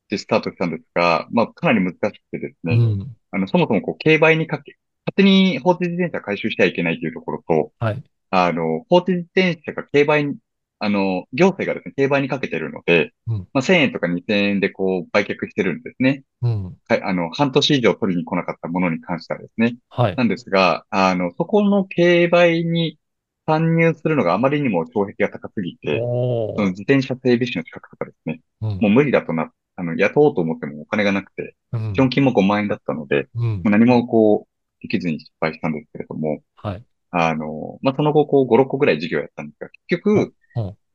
[0.08, 3.16] てスタートしたんですが、まあ、かなり難しくてですね、うん。
[3.30, 8.02] あの、そもそもこう、競売にかけ、勝手に放置自転車回収してはいけないというところと、はい。
[8.30, 10.36] あの、放置自転車が競売に、
[10.84, 16.24] あの、行政がですね、競売にかけているので、うん、まあ、1000円とか2000円でこう、売却してるんですね。
[16.42, 16.76] うん。
[16.88, 19.76] はい、あの、半年以上取りに来なかったものに関してはですね。
[19.88, 20.16] はい。
[20.16, 22.98] なんですが、あの、そこの競売に
[23.46, 26.68] 参入するのがあまりにも障壁が高すぎて、その。
[26.70, 33.42] 自転車整備士の資格とかですね、うん、もう無理だとな、あの、雇おうと思ってもお金がなくて、うん、基本金も5万円だったので、うん。
[33.42, 36.84] もう何もこう、できずに失敗したんですけれども、はい。
[37.16, 40.43] あの、まあ、その後、こう、5、6個ぐらい事業やったんですが、結お、局、お、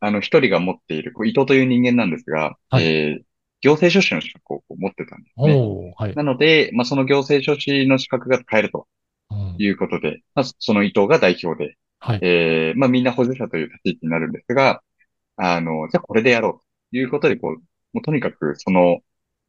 [0.02, 2.86] あの、一人が持っている、こう伊藤という人間なんですが、はい。
[2.86, 3.24] えー、
[3.62, 5.94] 行政書士の資格を持ってたんですね。
[5.98, 6.16] はい。
[6.16, 8.88] なので、まあ、その行政書士の資格が使えると
[9.32, 12.20] うん、いうことで、まあ、その伊藤が代表で、はい。
[12.22, 14.82] えー、まあ、みんな補助者という立ち位置になるんですが、
[15.36, 17.54] あの、じゃあこれでやろうということで、こう、
[17.94, 19.00] もうとにかく、その、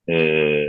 [0.06, 0.66] え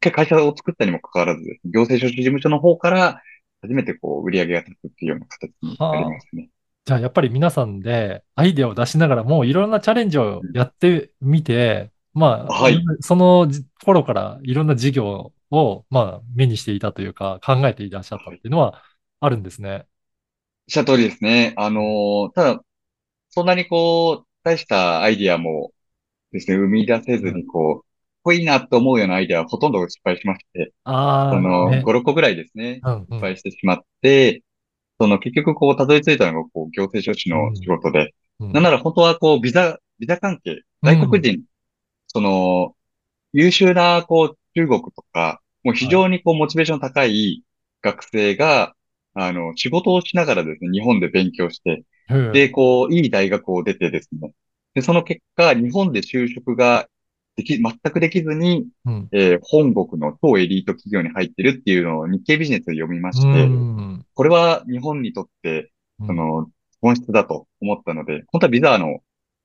[0.00, 3.22] ー、会社を作ったにもかかわらず行政書士事務所の方から
[3.62, 6.10] 初めてこう、売り上げが立つっていうような形になりはあ。
[6.10, 6.50] ますね。
[6.84, 12.90] じゃあ、やっぱり皆さんでアイデアを出しながらもういろんなチャレンジをうんやってみて、まあ、はい。
[13.00, 18.42] そのじ頃からいろんな事業を、まあ、目にしていたというか、考えていらっしゃったっはい。
[18.42, 18.82] ていうのは
[19.20, 19.88] あるんですね。
[20.66, 21.54] おっしゃる通りですね。
[21.56, 22.64] あのーただ、
[23.30, 25.72] そんなにこう、大したアイディアも
[26.32, 27.46] ですね、生み出せずに、うん。
[27.46, 27.88] こう、
[28.24, 30.74] こいいなと思うようなアイディアはほとんど失敗しまして、
[31.30, 31.82] そああ、の、ね。
[31.82, 34.42] 5、6個ぐらいですね、うん、う失ん、敗してしまって、
[35.04, 40.90] その、結局こう、たどり着いたのが、こう、行政書士の仕うん、事で、うん、なんなら本当はこう、ビザ、ビザ関係、うん。
[40.90, 41.44] 外国人、
[42.08, 42.76] その、
[43.32, 46.04] 優秀な、こう、中国とか、もう非はい。
[46.04, 47.44] 常にこう、モチベーション高い
[47.82, 48.74] 学生が、
[49.14, 51.84] あの、仕事をしながらですね、日本で勉強して。
[52.32, 54.32] で、こう、いい大学を出てですね、
[54.74, 56.88] で、その結果、日本で就職が
[57.36, 68.98] でき、全くできずに、うん、えー本国の超エリート企業に入ってるっていうのを日経ビジネスで読みまうして、ん、これは日本にとって、うん、その、本質だと思ったので、本当はビザの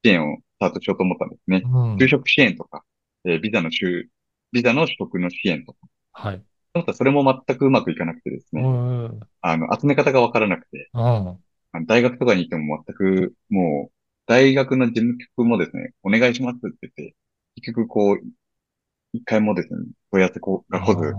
[0.03, 1.61] 支援をスタートしようと思ったんですね。
[1.65, 1.95] うん。
[1.95, 2.83] 就職支援とか、
[3.25, 4.05] えービザの就、
[4.51, 5.79] ビザの取得の支援とか。
[6.11, 6.43] はい。
[6.73, 10.89] 思ったらそれも全くうまくいかなくてですうね、ん、あの、集め方がわからなくて、
[11.87, 13.93] 大学とかに行っても全く、もう、
[14.27, 17.15] 大学の事務局もですね、お願いしますって言って、
[17.61, 18.19] 結局こう、
[19.13, 19.79] 一回もですね、
[20.11, 21.13] 問い合わせこうが来ず、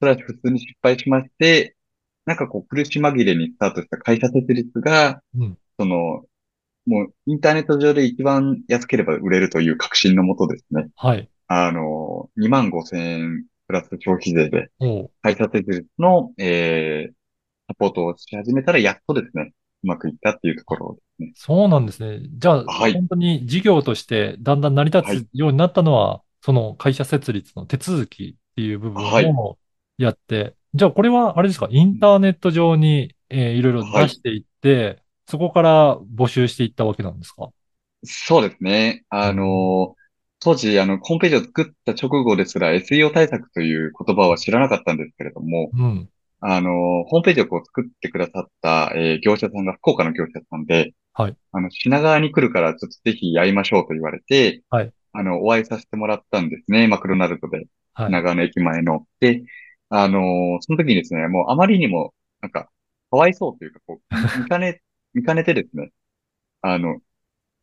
[0.00, 1.76] それは普通に失敗しまして、
[2.24, 5.58] なんかこう苦し紛れにスタートした会社設立が、うん。
[5.78, 6.24] その、
[6.86, 11.28] もうインターネット上で一番安ければ売れるという確信のもとですね、はい。
[11.46, 14.70] あの、2万5千円プラス消費税で。
[15.22, 17.12] 会社設立の、えー、
[17.68, 19.52] サポートをし始めたらやっとですね、
[19.84, 21.34] うまくいったっていうところですね。
[21.34, 22.28] そうなんですね。
[22.38, 29.58] じゃあ、はい、本当に事業としてだんだん成りはい、立つようになったのは、その会社設立の手続きっていう部分はい、を
[29.98, 34.06] やって、じゃあこれはあれですか、インターネット上に、えーいろいろはい。
[34.06, 37.50] 出していって、そこから募集していったわけなんですか？
[38.04, 39.04] そうですね。
[39.10, 39.42] あうん。
[39.44, 39.96] の、
[40.40, 46.12] 当時、あの、ホームページを作った直後ですら SEO 対策という言葉は知らなかったんですけれども、うん。
[46.42, 51.36] あの、ホームページをこう作ってくださった、えー業者さんが福岡の業者さんで、はい。
[51.52, 54.92] あの、品川に来るからちょっとぜひ会いましょうと言われて、はい。
[55.12, 56.88] あの、お会いさせてもらったんですね。
[56.88, 57.66] マクドナルドで。
[57.94, 58.10] はい。
[58.10, 59.06] 品川の駅前の。
[59.20, 59.44] で、
[59.90, 62.70] あのその時にですね、もうあまりにも、なんか、
[63.10, 64.82] かわいそうというか、こう、見 見かね、
[65.14, 65.92] 見かねてですね、
[66.62, 67.00] あの、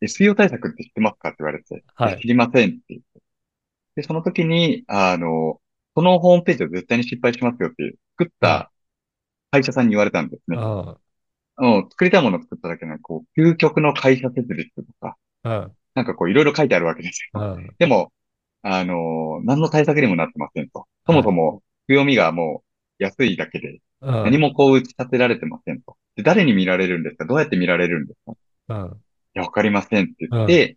[0.02, 2.20] SEO 対策って知ってますかって言われて、はい。
[2.22, 3.22] 知りませんって言って。
[3.96, 5.60] で、その時に、あの、
[5.94, 8.60] このホームページは絶対に失敗しますよっていう、作っはい。
[8.60, 8.69] た
[9.50, 10.56] 会社さんに言われたんですね。
[10.56, 10.62] うん。
[10.62, 10.98] あ
[11.58, 15.72] の、作りたいものを作っただけなこう、究極の会社設立とか、うん。
[15.94, 17.40] なんかこう、いろいろ書いてあるわけですよ。
[17.40, 17.74] うん。
[17.78, 18.12] でも、
[18.62, 20.86] あの、何の対策にもなってませんと。
[21.06, 21.24] そもはい。
[21.24, 22.62] そも、強みがも
[22.98, 24.24] う安いだけで、うん。
[24.24, 25.96] 何もこう打ち立てられてませんと。
[26.16, 27.24] で、誰に見られるんですか？
[27.24, 28.32] どうやって見られるんですか？
[28.32, 28.36] い
[28.68, 29.02] うん。
[29.34, 30.46] や、わかりませんって言っうん。
[30.46, 30.76] て、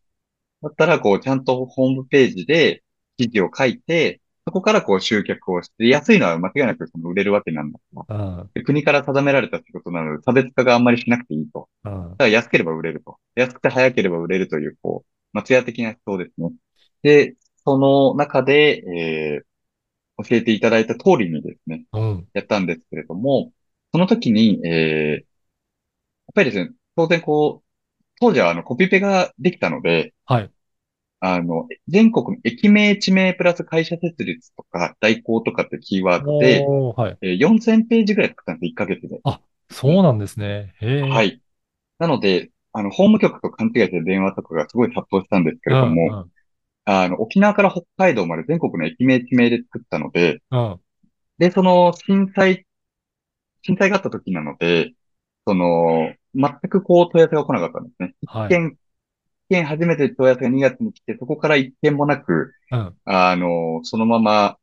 [0.61, 2.83] だったら、こう、ちゃんとホームページで
[3.17, 8.17] 記事を書いて、そこからこう集客をして、安いのは間違いなくその売れるわけなんだから。
[8.17, 8.49] うん。
[8.53, 11.69] で国から定められた仕事なので、差別化があんまりしなくていいと。
[11.85, 11.91] うん。
[11.91, 13.17] だから安ければ売れると。
[13.35, 16.51] 安くて早ければ売れるという、こう、松屋的な思想ですね。
[17.03, 19.53] で、その中で、えー
[20.17, 22.27] 教えていただいた通りにですね、うん。
[22.33, 23.51] やったんですけれども、
[23.91, 25.23] その時に、えー、やっ
[26.35, 27.67] ぱりですね、当然こう、
[28.19, 30.51] 当時はあのコピペができたので、はい。
[31.25, 37.19] あの、全国の駅名、地名プラス会社設立とか代行とかってキーワードで、はい。
[37.21, 39.21] えー4000ページぐらい作ったんです、1ヶ月で。
[39.23, 40.73] あ、そうなんですね。
[40.99, 41.41] はい。
[41.99, 45.75] なので、あの、法務局と勘違いして電話とかがすごい殺到したんですけうん。
[45.75, 46.33] れども、うん。
[46.85, 50.83] あの、沖縄から北海道まで全国の駅名、地名で作ったので、うん。
[51.37, 52.65] で、その震災、
[53.63, 54.93] 震災があった時なので、
[55.47, 58.15] その、全くこう問い合わせが来なかったんですね。
[58.21, 58.59] 一はい。
[58.59, 58.77] 件、一件
[59.61, 62.93] 初めて問い合わせが2月に来て、そこから一件もなく、うん。
[63.05, 64.57] あの、そのまま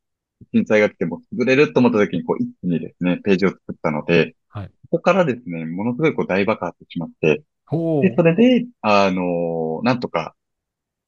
[0.52, 4.68] 震災が来ても潰れると思った時に、こう、一気にですね、ページを作ったので、はい。
[4.90, 7.44] ここからですね、ものすごいこう大爆発しまって、
[8.02, 8.14] で。
[8.16, 10.34] それで、あの、なんとか、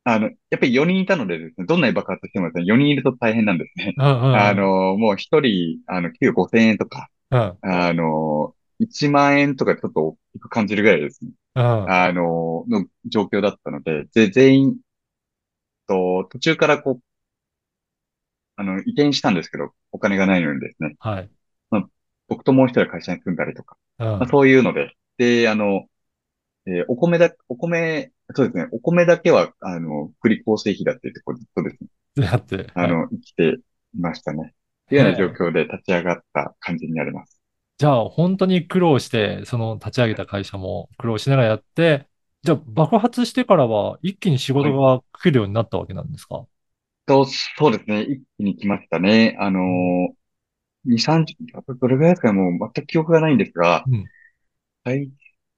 [0.04, 3.94] あの、やっぱり4人いたのでですね、どんなに爆発してもですね、4人いると大変なんですね。
[3.98, 7.56] あの、もう1人、あの、給与5000円とか、うん。
[7.62, 11.32] あの、1万円とかちょっと大きく感じるぐらいですね。
[11.54, 11.62] うん。
[11.90, 14.76] あの、の状況だったので、で、全員
[15.86, 17.00] と、途中からこう、
[18.56, 21.30] あの、移転したんですけど、お金がないのにですね、はい。
[21.70, 21.90] まあ、
[22.28, 23.76] 僕ともう一人は会社に住んだりとか、
[24.18, 24.30] まあ、うん。
[24.30, 25.86] そういうので、で、あの、
[26.66, 32.68] えーお米だ、お米、そうですね、お米だけは、あの、福利厚生費だって言って、こうずっとですね、であって、はい。
[32.74, 33.56] あの、生きて
[33.96, 34.54] いましたね。
[34.86, 35.26] っていうような状。
[35.28, 37.41] 況で立ち上がった感じになります。
[37.78, 42.08] じゃあ、本当に苦労して、その立ち上げた会社も苦労しながらやって、
[42.42, 44.72] じゃあ、爆発してからは一気に仕はい。
[44.72, 46.46] 事が来るようになったわけなんですか？
[47.06, 47.24] と、
[47.58, 49.36] そうですね、一気に来ましたね。
[49.40, 54.10] あのうんー、2、30、どれぐらいですかね、もう全く記憶がないんですが、うん。
[54.84, 55.10] はい、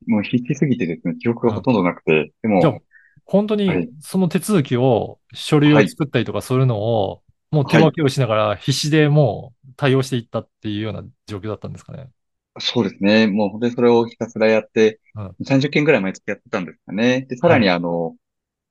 [0.06, 1.54] もう必死すぎてですね、記憶がうん。
[1.54, 2.82] ほとんどなくて、でも、
[3.24, 7.24] 本当にはい、その手続きを、書類はい、を作ったりとかそういうのを、
[7.54, 12.10] もう手はい、分けをしながら必死でもう対応していったっていうような状況だったんですかね。
[12.58, 13.26] そうですね。
[13.26, 15.44] もう本当にそれをひたすらやって、うん。
[15.44, 17.26] 30件ぐらい毎月やってたんですかね。
[17.28, 17.62] で、さらはい。
[17.62, 18.14] にあの、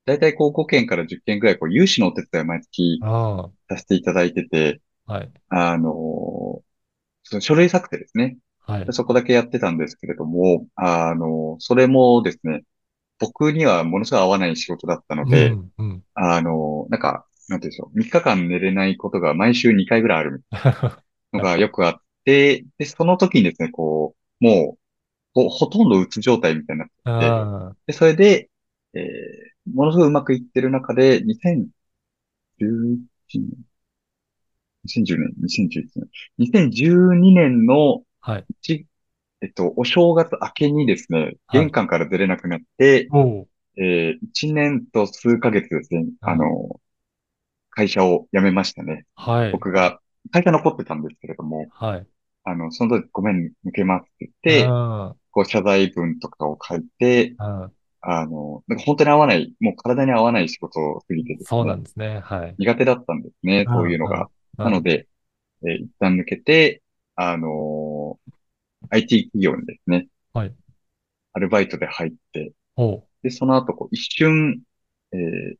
[0.06, 5.32] だいたいこう5件から10件ぐらいこう融資のお手伝いを毎月あさせていただいてて、あ、はい。
[5.50, 6.62] あの、
[7.24, 8.38] その書類作成ですね。
[8.66, 8.86] はい。
[8.86, 12.64] でそこだけやってたんですけれども、あの、それもですね、
[13.20, 16.04] 僕にはものすごい合わない仕事だったので、うん、うん。
[16.14, 20.44] あの、なんか、なんていうんでしょう、3日間寝れないことが毎週2回ぐらいある
[21.34, 24.80] のがよくあって、で、その時にですね、こう、もう、
[25.34, 28.50] ほ、ほとんどうつ状態みたいになってで、それで、
[28.94, 31.72] えー、ものすごいうまくいってる中で、2011
[33.36, 33.66] 年、
[34.86, 38.46] 2010年、2011年、2012年のあ、はい。
[38.62, 38.86] 1、
[39.42, 41.36] えっと、お正月明けにですね、はい。
[41.52, 43.48] 玄関から出れなくなって、おう。
[43.76, 46.14] えー、1年と数ヶ月ですね、うん。
[46.22, 46.80] あの、
[47.76, 49.06] 会社を辞めましたね。
[49.16, 49.52] はい。
[49.52, 50.00] 僕が、
[50.32, 52.08] 会社残ってたんですけれども、はい。
[52.44, 54.68] あの、その時ごめん、抜けますってう言って、
[55.14, 55.16] ん。
[55.32, 57.72] こう謝罪文とかを書いて、うん。
[58.02, 62.20] あの、なんか本当に合わない、もう体に合わない仕事を過ぎてですそうなね、んですね。
[62.20, 62.56] はい。
[62.58, 64.30] 苦手だったんですね、うん、そういうのが。
[64.58, 65.08] なので、
[65.64, 66.82] えー一旦抜けて、
[67.16, 68.34] あのー
[68.90, 70.56] IT 企業にですね、はい。
[71.34, 72.54] アルバイトで入って。
[73.24, 74.62] で、その後、こう、一瞬、
[75.14, 75.58] えー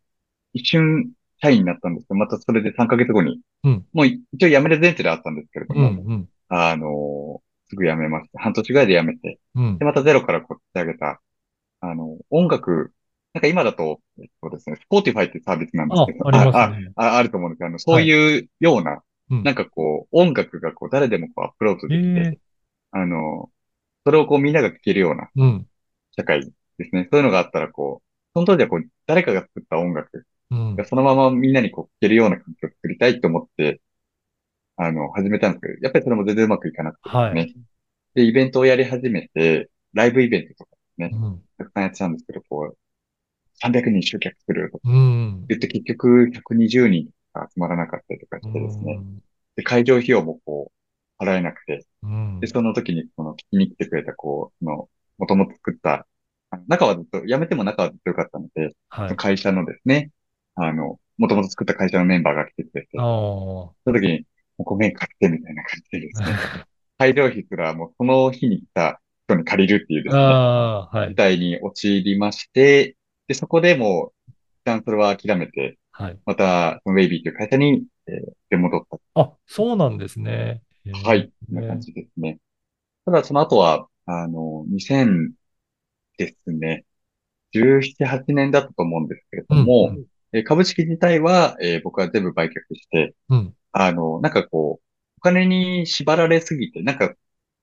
[0.54, 1.14] 一瞬、
[1.44, 9.78] 社員になったんですけど、またそれで3ヶ月後に、うん、もう一応辞める前提であったんですけれどうん、も、うん、あのーすぐ辞めまして、半年ぐらいで辞めて、うん。
[9.80, 11.22] で、またゼロからこう立ち上げた、
[11.82, 12.94] あの、音楽、
[13.34, 16.94] なんか今だと、えっとですね、Spotify っていうサービスなんですあ、けど、ありますあ、ね。
[16.96, 18.08] あ、あ、あると思うんですけど、あの、そうはい。
[18.08, 19.44] いうような、うん。
[19.44, 22.38] なんかこう、音楽がこう、誰でもこう、アップロードえできて、え、
[22.92, 23.52] あの、
[24.06, 25.70] それをこう、みんなが聴けるようなうん。
[26.16, 26.46] 社会
[26.78, 27.08] ですね。
[27.12, 30.76] そういうのがあったら、こう、その当時はこう、誰かが作った音楽うん。
[30.76, 33.82] がそのままみんなにこう、聴けるような環境を作りたいと思って、
[34.78, 37.36] あの、始めたんですけど、やっぱりそれも全然うまくいかなくてですはい。
[37.36, 37.54] ね。
[38.16, 41.44] で、イベントをやり始めて、ライブイベントとかですね、うん。
[41.58, 42.78] たくさんやってたんですけど、こう、
[43.56, 45.46] 300人集客するとかうん。
[45.48, 48.94] 言って結局120人しか集まらなかったりとかうしてですね。
[48.96, 49.20] ん。
[49.56, 50.72] で、会場費用もこ
[51.20, 52.48] う、払えなくて、で、うん。
[52.48, 56.08] その時に、この聞きに来てくれた、こう、その、もともと作った、
[56.50, 59.16] あの仲はずっと、辞めても仲はずっと良かったので、はい。
[59.16, 60.12] 会社のですね、
[60.56, 63.76] あの、もともと作った会社のメンバーが来てくれあて、あ。
[63.86, 64.28] その時に、
[64.60, 66.42] ごめん買ってみたいな感じでですね、
[66.98, 71.18] 会場費すらもうその日に来た人に借りるっていうですね、ああ、は事い。
[71.18, 76.24] 態に陥りまして、で、そこでもう、一旦それは諦めて、はい。
[76.26, 79.00] また、ウェイビーという会社に、えー、出戻った。
[79.16, 80.64] あ、そうなんですね。
[80.86, 81.32] えはい。
[81.48, 82.40] こんな感え、じですね。
[83.06, 85.34] ただ、その後は、あの、2000
[86.18, 86.86] ですね、
[87.54, 94.84] 17、8年だったと思うんですけれども、ん、えー株式自体は、えー僕は全部売却して、うん、あの、なんかこう、
[95.18, 97.14] お金に縛られすぎて、なんか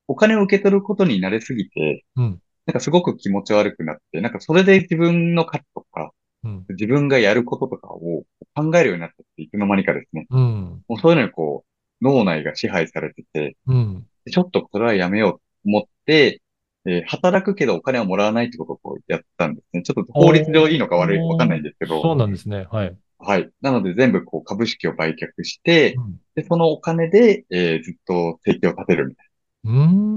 [0.08, 6.12] お金を受け取ることに慣れすぎて、うん、なんかすごく気持ち悪くなって、なんかそれで自分の価値とか、
[6.44, 10.26] うん、自分がやることとかを考えるようになってって、いつの間にかですね。
[10.30, 11.64] うん、もうそういうのにこ
[12.00, 14.06] う、脳内が支配されてて、うん。
[14.30, 16.42] ちょっとこれはやめようと思って、
[16.86, 19.82] えー働くけどお金はもらわないってことをこうやったんですね。
[19.82, 22.66] ちょっと法律お上いいのか悪い、わかんないー、んですけど、そうなんですね。
[22.70, 22.98] はい。
[23.18, 23.50] はい。
[23.60, 29.30] なので全部こう株式を売却して、うん、で、そのお金で、えーずっと生計を立てるみたいな。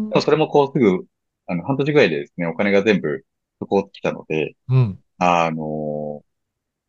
[0.10, 1.06] でもん、それもこうすぐ、
[1.48, 3.26] あの、半年ぐらいでですね、お金が全部
[3.60, 5.04] 底をつきたので、うん。
[5.20, 6.26] あのー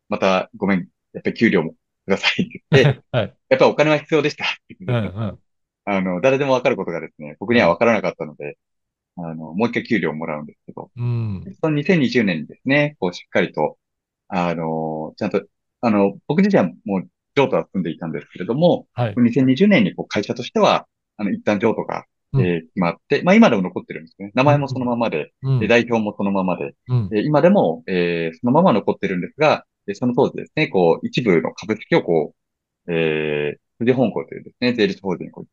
[0.09, 0.79] またごめん、
[1.13, 1.73] やっぱり給料も
[2.05, 3.37] くださいって言って、 はい。
[3.49, 4.99] やっぱりお金は必要でしたって言っうん、う
[5.33, 5.39] ん、
[5.85, 8.57] あの、誰でもわかることがですね、僕うん、にはわからなかったので、
[9.17, 11.43] あの、もう一回給料をもらうんですけど、うん。
[11.61, 13.77] その2020年にですね、こうしっかりと、
[14.27, 15.43] あの、ちゃんと、
[15.81, 19.13] あの、僕自身はもう譲渡は済んでいたんですけれども、はい。
[19.15, 24.31] 2020年にこう会社としては、あの、一旦譲渡が、うん、えー決まって、まあ今でも残ってるんですね。
[24.33, 27.09] 名うん、前もそのままで、うん、えー代表もそのままで、うん。
[27.13, 32.33] えー今でも、えーそのまま残ってるんですが、えーその当時ですね、こう、一部の株式をこ
[32.87, 35.45] う、えー、富士本校というですね、税理士法人にこ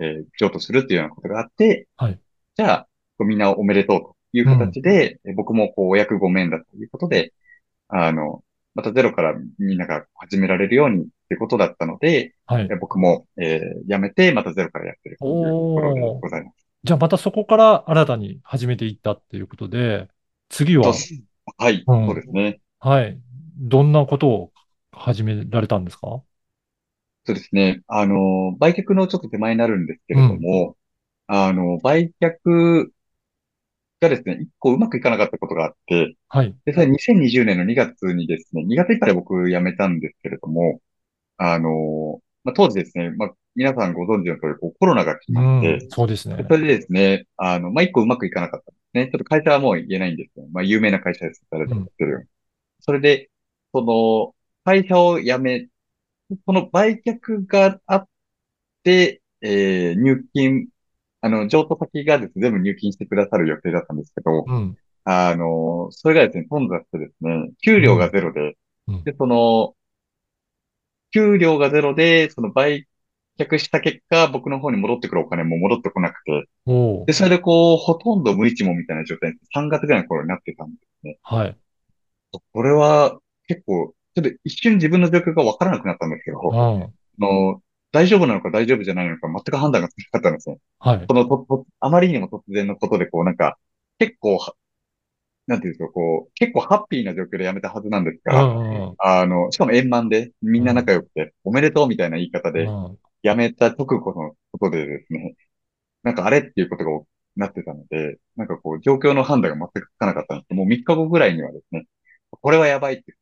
[0.00, 2.20] う、えー譲渡するっていうようなことがあって、はい。
[2.58, 2.88] じゃあ、
[3.20, 7.32] みんなおめでとうといううん、形で、え僕もこうお役御免だということで、
[7.88, 8.42] あの、
[8.74, 12.68] またゼロからみんなが始められるようにってことだったので、はい。
[12.70, 16.00] え僕も、えー辞めて、またゼロからやってるというところで。
[16.20, 16.66] ございます。
[16.82, 20.08] じゃあまたそこから新たに始めていったっていうことで、
[20.48, 20.94] 次と、は、
[21.58, 22.06] はい、うん。
[22.06, 22.60] そうですね。
[22.80, 23.20] はい。
[23.56, 24.52] どんなことを
[24.92, 26.22] 始められたんですか？
[27.24, 27.82] そうですね。
[27.88, 30.40] あの、売却のちょっと手前になるんですけれどうん。
[30.40, 30.76] も、
[31.28, 32.90] あの、売却
[34.00, 36.54] がですね、一個うまくいかなかったことがあって、はい。
[36.64, 40.80] で、それ2020年の2月にですね、2月いっぱいで僕辞めたんですけれども、
[41.38, 45.36] あの、まあ、当時ですね、まあ、皆さんご存知の通り、こうコロナが来うん。
[45.36, 46.48] まして、そうですでね。
[46.48, 49.12] それでですね、あの、まあ、一個うまくいかなかったんですね。
[49.12, 51.44] ちょっと会社はもう言えないんですけど、まあ、有名な会社です。
[51.50, 51.86] 誰でも知うん。
[51.86, 52.28] ってるように。
[52.80, 53.30] それで、
[53.72, 55.68] その、会社を辞め、
[56.46, 58.08] その売却があっ
[58.82, 60.68] て、えー入金、
[61.20, 64.76] あの、譲渡先がですね、全部入金してくださる予定だったんですけど、うん。
[65.04, 68.12] あの、それがですね、頓挫してですね、給料がうん。
[68.12, 68.56] ゼロで、
[68.88, 69.04] うん。
[69.04, 69.74] で、その、
[71.12, 72.86] 給料がゼロで、その売
[73.38, 76.48] 却した結果、僕の方に戻ってくるお金も戻ってこなくて。
[77.06, 81.18] で、それでこう、ほとんど無一文みたいな状態に3月ぐらいの頃になってたんですね。
[81.22, 81.56] はい。
[82.52, 86.82] これは結構、ちょっと一瞬自分の状況がわからなくなったんですけど、うん。
[86.82, 90.58] あの、大丈夫なのか大丈夫じゃないのか全く判断がつかなかったんですね。
[90.78, 91.06] はい。
[91.06, 93.58] このと、と、あまりにも突然のことで、こうなんか、
[93.98, 94.54] 結構は、
[95.46, 98.88] なんていうんですか、こう、結構ハッピーな状況で辞めたはずなんですうが、ん。
[98.90, 98.98] うん。
[98.98, 100.98] あの、しかも円満で、みんな仲うん。
[100.98, 102.98] 良くて、おめでとうみたいな言い方で、うん。
[103.24, 105.36] 辞めた直後のことでですね、
[106.02, 107.06] なんかあれっていうことが
[107.36, 111.86] なってたので、なんかこう、状況の判断が全くつかなかったんですけど、もう3日後ぐらいにはですね、
[112.30, 113.14] これはやばいって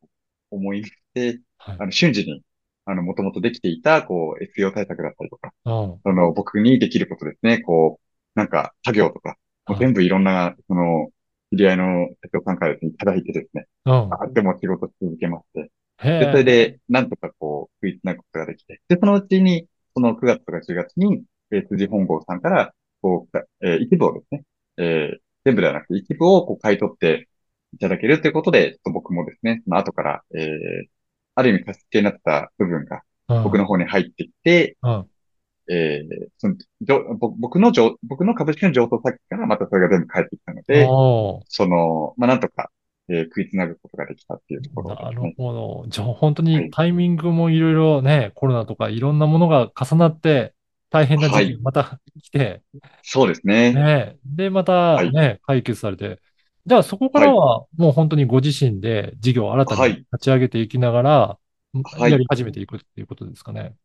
[0.51, 1.79] 思いして、はい。
[1.79, 2.43] あの、瞬時に、
[2.87, 6.01] あの、もともとできていた、こう、SEO 対策だったりとか、うん。
[6.05, 9.81] その、僕にできることですね、こう、なんか、作業とか、もうはい。
[9.81, 11.11] 全部いろんな、その、
[11.53, 14.15] 知り合いの社長さんからですね、いただいてですね、うん。
[14.15, 15.71] あ、でも仕事し続けまして、
[16.19, 16.45] で、それ。
[16.45, 24.45] で、なんとかこう、食いつなぐことができて、で、そのうちに、その9月とか10月に、えー、辻本郷さんから、こう、えー一部をですね、
[24.79, 27.29] えー全部ではなくて一部をこう買い取って、
[27.75, 30.49] いただけるということで、ちょっと僕もですね、その後から、えー、
[31.37, 33.43] ある意味貸し付けになった部分がうん。
[33.45, 35.07] 僕の方に入ってきて、うん。
[35.69, 36.55] えー、その、
[37.39, 40.87] 僕の上、僕の株式の上等先からまたそれが全部返ってきたので。
[41.49, 42.71] その、まあ、なんとか、
[43.09, 45.21] えー、食いつなぐことができたっていうところでなる。
[45.37, 45.85] ほど。
[45.89, 46.71] じゃあ本当にはい。
[46.71, 50.55] タイミングもいろいろね、コロナとかいろんなものが重なって
[50.91, 51.63] 大変な時期。
[51.63, 52.63] また来て、
[53.03, 53.73] そうですね。
[53.73, 55.13] ね、で、またはい。
[55.13, 56.21] ね、解決されて、
[56.67, 57.29] じゃあそこかはい。
[57.29, 60.07] らはもう本当にご自身で事業を新たにはい。
[60.13, 61.39] 立ち上げていきながら。
[62.09, 63.77] やり始めていくっていうことですかね。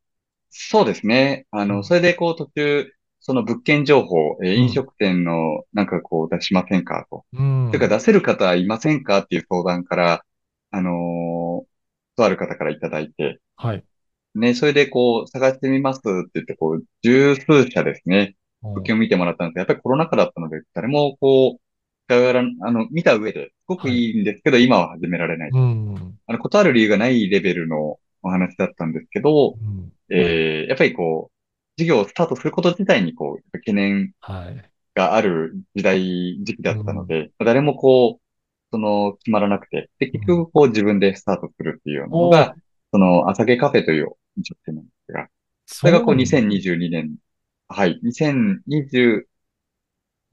[0.49, 1.47] そうですね。
[1.51, 1.84] あの、うん。
[1.84, 4.63] それでこう途中、その物件情報、えーうん。
[4.63, 7.25] 飲食店のなんかこう出しませんかと。
[7.34, 7.71] うん。
[7.73, 10.25] うか出せる方いませんかっていう相談から、
[10.71, 11.71] あのー
[12.17, 13.86] とある方からいただいて、はい。
[14.36, 18.36] ね、それでこう探してみますって言って、こう、十数社ですね、
[18.73, 18.99] 物件をうん。
[18.99, 21.61] 見てもらったんですけど、やっぱりコロナ禍だったので、誰もこう、
[22.08, 23.95] 使うらあの、見た上で、すごくはい。
[23.95, 25.49] いいんですけど、今は始められない。
[25.52, 26.20] うん。
[26.28, 29.91] あの、断る理由がないレベルのお話だったんですけど、うん。
[30.10, 31.41] えー、やっぱりこう、
[31.78, 34.72] 事業をスタートすること自体にこう、懸念はい。
[34.93, 37.08] がある時代、時期だったのうん。
[37.08, 38.22] で、誰もこう、
[38.72, 40.12] その、決まらなくて、で、うん。
[40.12, 42.56] 結局こう自分でスタートするっていうのが、
[42.91, 45.30] その、朝毛カフェという飲食店なんですが、
[45.66, 46.41] それがこうそうなんですね。
[46.41, 47.16] 2022年、
[47.68, 49.28] はい、2020、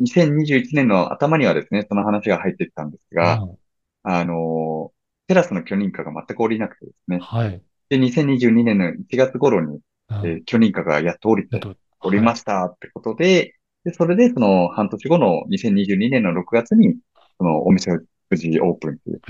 [0.01, 3.59] 2021年の頭にはですね、その話が入ってきたんですが、うん。
[4.03, 4.93] あの、
[5.29, 7.65] テラスの許認可が全く下りなくてですね、はい。
[7.91, 10.19] で、2022年の1月頃に、うん。
[10.23, 12.27] えー許認可がやっと降りて、えっと、降りはい。
[12.27, 16.97] ましたってことで、で、それでその半年後の2022年の6月に、
[17.39, 17.99] そのお店を
[18.31, 19.21] 無事オープンという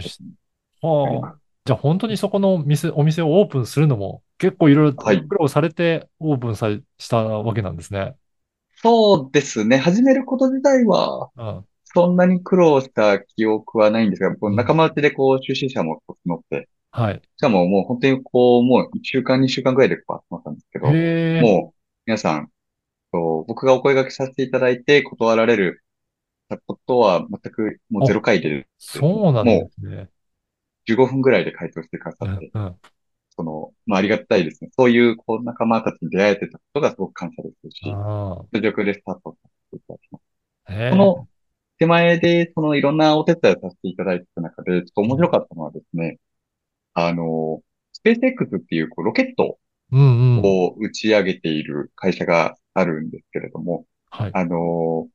[1.37, 1.41] あ。
[1.65, 5.29] じゃあ本当にそこの店、お店をオープンするのも結構いろいろはい。
[5.29, 8.17] 苦労されてオープンされしたわけなんですね。
[8.83, 9.77] そうですね。
[9.79, 11.69] 始めること自体は、うん。
[11.85, 14.57] そんなに苦労した記憶はないんですが、こううん。
[14.57, 17.23] 仲間内でこう出資者も募って、はい。
[17.39, 21.01] しかももう本当にこう、もう1週間、2週間ぐらいでこう集まったんですけへど、
[21.41, 21.41] え。
[21.41, 22.53] もう皆さん、
[23.13, 25.85] そう僕がお声掛けさせていただいて断られる
[26.67, 30.11] ことは全くもうゼあ、ロ回でそうなんでもすね。
[30.87, 32.81] う15分ぐらいで回答してくださうん、って、うん。
[33.39, 34.71] その、まあありがたいですね。
[34.77, 40.23] そういうこう仲間たちに出会えてたことがすごく感謝ですし、あ全力でスタートさせていただきます。
[40.65, 40.73] あ。
[40.75, 40.91] へえ。
[40.91, 41.29] その
[41.79, 46.19] 手前でそのいろんなお手伝いをさせていただいてた中で、ちょっと面白かったのはですね、
[46.95, 47.63] あの、
[47.93, 49.59] スペース X っていうこうロケット
[49.91, 50.43] うんうん。
[50.45, 54.31] を打ち上げている会社があるんですけれども、はい。
[54.35, 55.09] あの、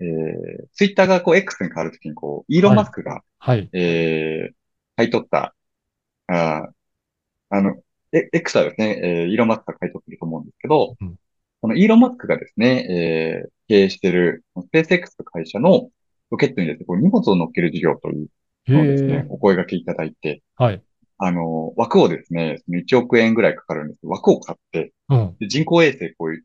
[0.00, 2.84] えー、ツイッターがこう X に変わるときにこう、イーロン・はい。
[2.84, 3.68] マスクが、はい。
[3.72, 4.54] えー、
[4.96, 5.54] 買い取った、
[6.26, 6.75] あー、
[7.50, 7.76] あの、
[8.12, 11.16] え X はですね、えー、イーロン・マスクが買いてると思うんですけど、うん。
[11.60, 15.88] このイーロン・マスクがですね、えー、経営しているスペース X 会社の
[16.30, 18.28] ロケットにですね、こう荷物を乗っける事業という
[18.66, 19.26] へのをですね、え。
[19.28, 20.82] お声掛けいただいて、はい。
[21.18, 25.36] あの、枠をですね、その1億円ぐらいかかるんですけど、枠を買って、うん。
[25.38, 26.44] で人工衛星こういう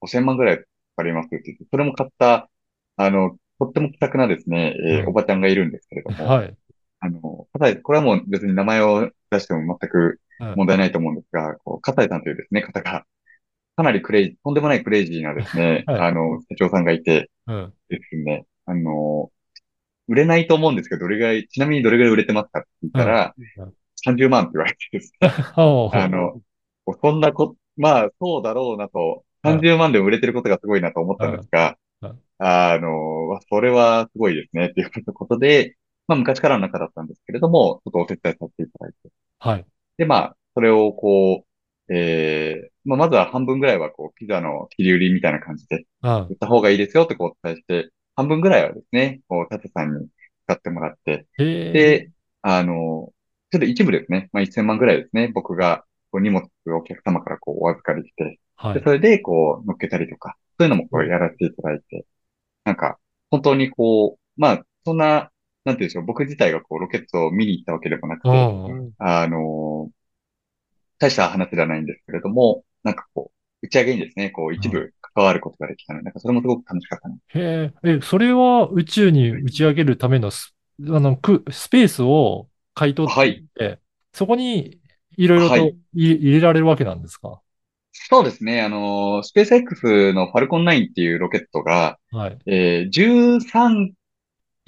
[0.00, 0.64] 5000万ぐらいか
[0.96, 2.48] かりますって言って、それも買った、
[2.96, 5.12] あの、とっても気さくなですね、えーおうん。
[5.12, 6.56] ばちゃんがいるんですけれども、はい。
[7.00, 10.18] あの、葛西、これはもう別に名前を出しても全くうん。
[10.38, 13.04] 問題ないと思うんですが、こう、葛西さんというですね、方が、
[13.76, 16.00] かなりクレイジー、とんでもないクレイジーなですね、はい。
[16.00, 17.74] あの、社長さんがいてうん。
[17.88, 19.30] ですね、あの、
[20.08, 22.92] 売れないと思うんですけど、どれぐらい、ちなみにどれぐらい売れてますかって聞いうん。
[22.92, 23.72] たら、うん。
[23.96, 25.28] 30万って言われてですね。
[25.56, 26.40] あの、
[27.02, 29.52] そんなこ、まあ、そうだろうなと、うん。
[29.52, 31.48] 30万でも売れてることがすごいなと思ったんですうん。
[31.50, 32.22] が、うん。
[32.38, 35.76] あの、それはすごいですね、っていうことで、
[36.06, 39.10] まあ、昔からの中だったんですけれども、ちょっとお手伝いさせていただいて。
[39.38, 39.66] はい。
[39.98, 41.44] で、まあ、それをこ
[41.88, 46.10] う、えー、まあ、まずは半分ぐらいはこう、ピザの切り売りみたいな感じで、うん。
[46.28, 50.08] 売った方がいいですよってこうお伝えして、半分ぐらいはですね、こう、タテさんに
[50.46, 51.72] 使ってもらって、へえ。
[51.72, 52.10] で、
[52.42, 53.12] あの、
[53.50, 58.82] ちょっと一部ですね、まあ、1000万ぐらいですね、僕がこう荷物をお客様からこう、お預かりして、で、はい。
[58.82, 61.08] それでこう、乗っけたりとか、そういうのもこう、うん。
[61.08, 62.04] やらせていただいて、
[62.64, 62.98] なんか、
[63.30, 65.30] 本当にこう、まあ、そんな、
[65.68, 68.52] なんていうんでしょう、僕自体がこう、ロケットを見に行ったわけでもなくうて、
[68.88, 68.94] ん。
[68.98, 69.90] あの、
[70.98, 77.16] 大した話ではないんですけれども、なんかこう、打ち上げにですね、こう、一うん部関わることができたので、なんかそれもすごく楽しかったな。
[77.34, 77.88] へえ。
[77.98, 79.44] え、それは宇宙にはい。
[79.44, 83.44] 打ち上げるためのス、あの、く、スペースを買い取ってはい。
[84.12, 84.80] そこに
[85.16, 85.78] いろいろとはい。
[85.94, 87.42] い入れられるわけなんですか？
[87.92, 88.62] そうですね。
[88.62, 92.38] あの、スペース X のファルコン9っていうロケットが、はい。
[92.46, 93.92] えー、13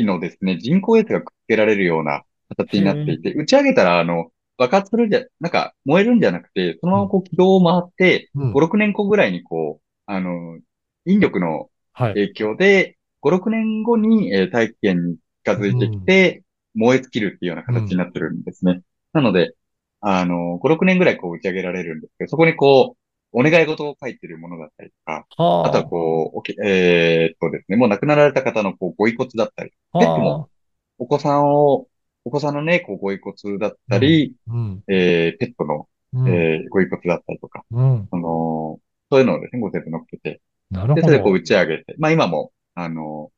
[0.03, 3.13] 機のですね、人工衛星がくっつけられるような形になって。
[3.13, 6.99] いて、打ち上げたら、あの、爆発するんじゃ、なんか燃えるんじゃなくて、そのうん。
[6.99, 8.61] ままこう軌道を回って、5、うん。
[8.61, 10.59] 6年後ぐらいにこう、あの、
[11.07, 12.15] 引力のはい。
[12.15, 16.07] 影響で、5、6年後に、えー大気圏に近づいてきうん。
[16.07, 16.45] て、
[16.75, 17.73] 燃え尽きるっていうようなうん。
[17.73, 18.83] 形になってるんですね。
[19.13, 19.55] なので、
[20.01, 23.00] あの、5、6年ぐらいこう打ち上げられるんですけど、そこにこう、
[23.33, 25.27] お願い事を書いてるものだったりとか、
[25.63, 30.61] あとははこう、おけ、えーっとですね、もう亡くなられた方のこうご遺骨だったり、あ、ペットもはあ、
[30.99, 31.89] お子さんを、
[32.25, 38.11] お子さんのね、こうご遺骨だっうん、たり、うん、えー、ペットの、うん、えー、ご遺骨だったりとか、うん。
[38.11, 41.41] あのーそういうのをですね、ご全部乗っけて、なるで、それでこうほど。
[41.41, 43.35] 打ち上げて、まあ今も、あのー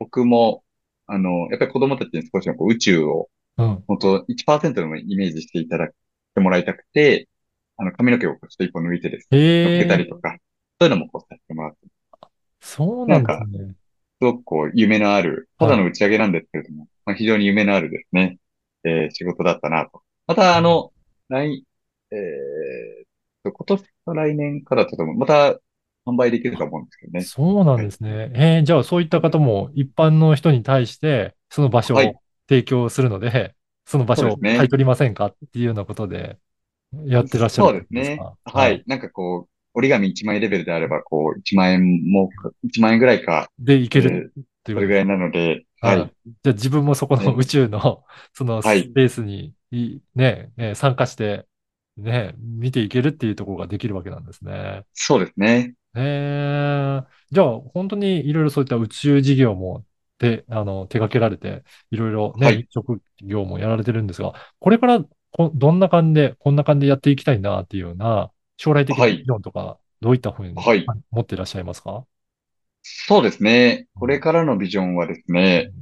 [0.00, 0.64] 僕も、
[1.06, 3.88] あのーやっぱり子供たちに少しのこう宇宙を、うん。
[3.88, 5.88] 本当1%でもイメージしていただ
[6.34, 7.28] てもらいたくて、
[7.82, 10.38] あの、髪の毛をちょっと一本抜いてですね、乗っけたええ、りとか、
[10.80, 11.78] そういうのもこうさせてもらって、
[12.60, 13.74] そうなんですなんか、ね。
[14.20, 15.78] すごくこう、夢のある、ただはい。
[15.78, 18.38] の打ち上げなんですけれども、まあ、非常に夢のあるですね、
[18.84, 20.02] えー仕事だったなと。
[20.26, 20.92] また、あうんの、
[21.28, 21.66] 来、
[22.12, 23.06] えー
[23.44, 25.60] と、今年か来年からだと思う、また
[26.06, 27.30] 販売できると思うんですけどね。
[27.30, 27.88] そうなんはい。
[27.88, 28.30] ですね。
[28.34, 32.14] えー、じゃあそういった方も一般の人に対してその場所はい。
[32.14, 33.54] を提供するので、
[33.86, 34.68] その場所を買い。
[34.68, 36.40] 取りませんかっていうようなことで
[37.06, 38.26] やってらっしゃるそうですね。
[38.44, 38.70] はい。
[38.70, 38.82] はい。
[38.86, 42.30] なんかこう、折り紙1枚レベルであれば、こう、1万円も、
[42.62, 45.98] 1万円ぐらいか、で、いけるえーというれぐらいなので、はい。
[45.98, 46.14] はい。
[46.44, 47.46] じゃあ自分もそこの宇ね。
[47.46, 48.82] 宙の そのはい。
[48.82, 51.46] スペースにいね、ね、参加して
[51.96, 54.84] ね、見ていけるっていうところができるわけなんですね。
[54.94, 55.74] そうですね。
[55.94, 59.84] ええ、じゃあ、本当にいろいろそういった宇宙事業も
[60.18, 62.68] 手、あの、手掛けられて、いろいろね、はい。
[62.70, 65.08] 職業もやられてるんですが、これからこ、
[65.54, 69.24] どんな感じで、こんな感じでやっていきたいなっていうような、将来的なビジはい。
[69.32, 70.84] ョンとか、どういったふうにはい。
[70.86, 72.06] あ持っていらっしゃいますか？
[72.82, 73.86] そうですね。
[73.96, 75.72] うん、これからのビジョンはですね、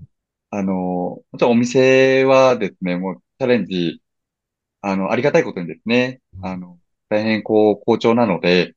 [0.50, 4.02] あの、もちろんお店はですね、もうチャレンジ、
[4.82, 6.78] あの、ありがたいことにですね、うん、あの、
[7.10, 8.74] 大変こう、好調なので、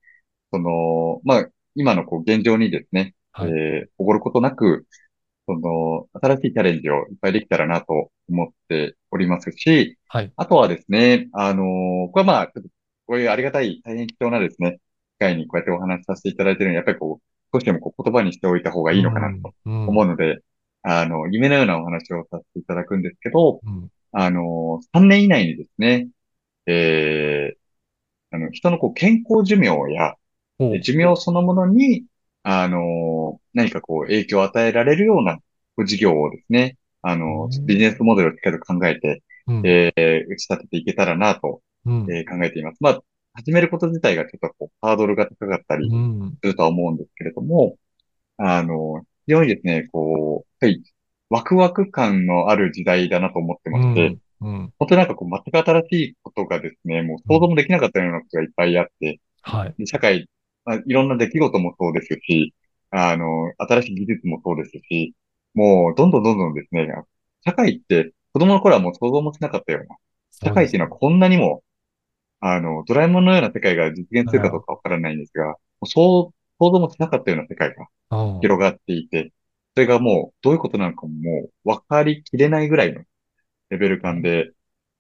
[0.52, 4.88] その、まあ、今のこう、現状にですね、えはい、ー、おごることなく、
[5.48, 12.70] その、新しいチャレンジをいっぱいできたらなと思っておりますし、はい、あとはですね、あのこれはまあ、ちょっと
[13.06, 14.80] こういうありがたい、大変貴重なですね、
[15.18, 20.40] 機会にこうやってお話しさせていただいているのに、やっぱりこう、少しでもこう言葉にしておいた方がいいのかなうん、とうん、思うので、
[20.84, 26.08] あの、夢のようなお話をさせていただくんですけど、うん、あの、3年以内にですね、
[26.66, 30.16] えー、あの、人のこう健康寿命や、
[30.82, 32.06] 寿命そのものに、
[32.44, 35.40] あの、何かこう影響を与えられるような
[35.86, 42.78] 事業をですね、あうの、ビジネん、スモデルをしっかりと考えて、うん、えー打ち立てていけたらなと、うん、えー考えています。
[42.82, 43.02] まあ、
[43.34, 47.78] 始めること自体がちょっとこうハードルが高かったりうん、するとは思うんですけれども、
[48.38, 50.84] あの、非常にですね、こう、はい、
[51.30, 60.30] ワクワク感のある時代だなと思ってまして、うん、うん、本当になんかこう、全く新しいことがですね、もううん、想像もできなかったようなことがいっぱいあって、はい、で社会、
[60.66, 62.54] まあ、いろんな出来事もそうですし、
[62.92, 65.14] あの、新しい技術もそうですし、
[65.54, 66.88] もう、どんどんどんどんですね、
[67.46, 69.98] 社会って子供の頃はもう想像もしなかったような、
[70.44, 70.52] 社。
[70.52, 71.64] 会っていうのはこんなにも、
[72.42, 79.34] あの、ドラえもんのような世界が実現するかどううん、かわからないんですが、もうそう、想像もしなかったような世界がうん、広がっていて、
[79.76, 83.04] それがもう、どういうことなのかももう、わかりきれないぐらいの
[83.70, 84.52] レベル感で、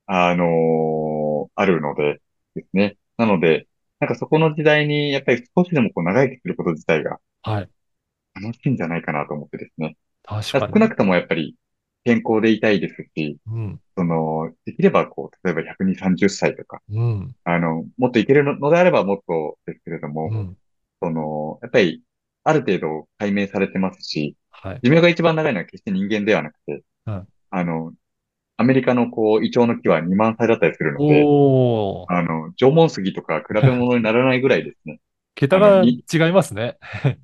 [0.07, 2.21] あのーあるので
[2.55, 2.97] ですね。
[3.17, 3.67] なので、
[3.99, 7.69] なんかそこの時代に、やっぱり少しでもこう長生きすること自体がはい、
[8.35, 9.97] 楽しいんじゃないかなと思ってですね。
[10.23, 10.73] 確かに。
[10.73, 11.55] 少なくともやっぱり
[12.05, 20.57] 健康でいたいですし、うん、その、できればこう、例えば120、30歳とか、うん、あの、もっといけるのであればもっとですけれども、うん、
[21.01, 22.01] その、やっぱり、
[22.45, 24.79] ある程度解明されてますし、はい。
[24.83, 27.93] 寿命が一番長いのは決して人間ではなくて、うん、あの、
[28.57, 31.21] アメリカのこう、イチョウの木は2万歳だったりするので。
[32.09, 34.99] あの、縄文杉とか比べ物にならないぐらいですね。
[35.35, 36.77] 桁がに、違いますね。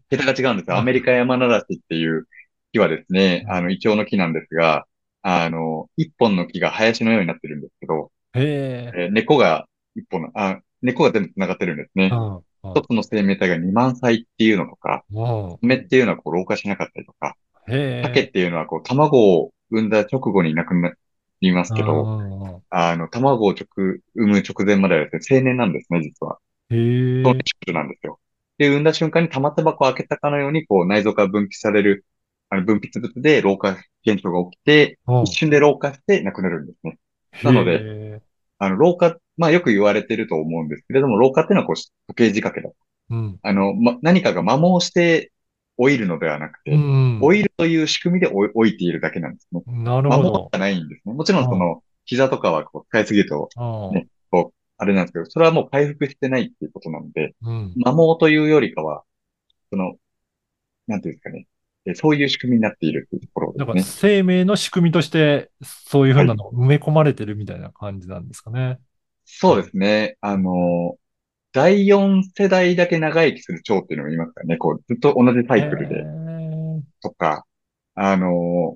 [0.09, 0.77] 桁が違うんですよ。
[0.77, 2.27] アメリあカ山梨っていう
[2.73, 4.85] 木はですね、あの、うんイチョウの木なんですが、
[5.21, 12.11] あの、一本の木が林のようになってるんですけど、へえ、えー根っこが一本の、あ、根っこが全部繋がってるんですね。
[12.11, 12.43] うん、うん、
[12.75, 15.21] 一つの生命体が2万歳っていうのとか、う
[15.55, 17.35] ん爪っていうのはこう老化しなかったりとか、
[17.67, 20.93] へえ、鮭っていうのはこう卵を産んだ直後に亡くな
[21.41, 23.67] りますうけど、あの、卵を直、
[24.15, 26.39] 産む直前まではですね、青年なんですね、実は。
[26.69, 26.75] へ
[27.23, 28.19] そういうえ、種なんですよ。
[28.57, 32.05] で、産んだ瞬間に玉手箱を開けたかのように、こう、内臓から分泌される、
[32.49, 36.97] あの、分泌物で老化現象が起きて、うん、一瞬で老化して亡くなるんですね。
[37.31, 38.21] へなので、え、
[38.57, 41.75] あの、老化、まあよく言われてると思うんですけれども、老化っていうのはこう、
[42.07, 42.73] 時計仕掛けだ。
[43.11, 45.31] うん、あの、ま、何かが摩耗して
[45.77, 49.61] 老いるのではなくうて、老ん、いるという仕組みで老い老いているだけなんですね。
[49.67, 50.23] なるほど。
[50.23, 51.13] 摩耗じゃないんですね。
[51.13, 59.03] もちろんうん、その、膝とかはこう使いすぎると、うん、ね、こう、あれなんですけど、それはもう回復してないっていうことなので、うん、摩耗というよりかは、
[59.71, 59.95] その、
[60.87, 61.47] なんていうんですかね。
[61.89, 64.11] えそういう仕組みになっているというところだからですね。
[64.13, 68.79] 生命の仕組みとして、そういうふうなのを埋め込まれてるみたいな感じなんですかね。
[69.25, 70.17] そうですね。
[70.21, 70.97] あの、
[71.51, 74.57] 第4世代だけ長生きする蝶っていうのがいますからね。
[74.57, 77.45] こう、ずっと同じサイクルへでーとか、
[77.95, 78.75] あの、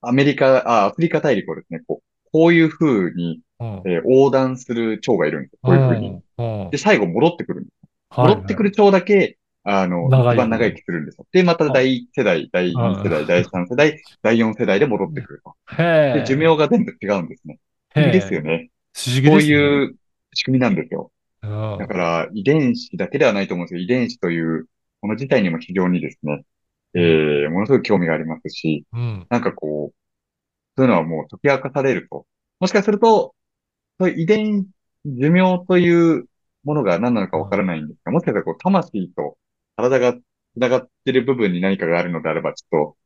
[0.00, 3.82] アメリカ、あ、アフリカ大陸をですね、こう、こういう風に、うん。
[3.86, 5.58] えー横断する蝶がいるんですよ。
[5.62, 6.08] こういう風に。
[6.38, 6.64] うん。
[6.64, 7.74] うんで、最後戻ってくるんです。
[8.10, 11.26] はい戻ってくる蝶だけ、あの、一番長生きするんですよ。
[11.32, 15.54] で、また第1世代、第2世うん代、第3世代、第4世代で戻ってくると。
[15.76, 17.58] で、寿命が全部違うんですね。
[17.94, 18.70] 不思議ですよね。
[18.94, 19.54] こう不思議ですね。
[19.54, 19.96] いう
[20.34, 21.12] 仕組みなんですよ。
[21.42, 21.78] うん。
[21.78, 24.66] だから、遺伝子だけではないと思うんですけど、遺伝子という
[25.00, 26.44] もの自体にも非常にですね、
[26.94, 29.26] えー、ものすごく興味がありますし、うん。
[29.30, 29.94] なんかこう、
[30.76, 32.26] そういうのはもう解き明かされると。
[32.60, 33.34] もしかすると、
[34.00, 34.66] そういう遺伝、
[35.06, 36.26] 寿命という
[36.64, 39.36] ものが何なのかわからないんですが、もしかしたらこう、魂と
[39.82, 40.18] 体が
[40.54, 42.96] 繋がっている部分に何かがあるのであれば、ちょっと、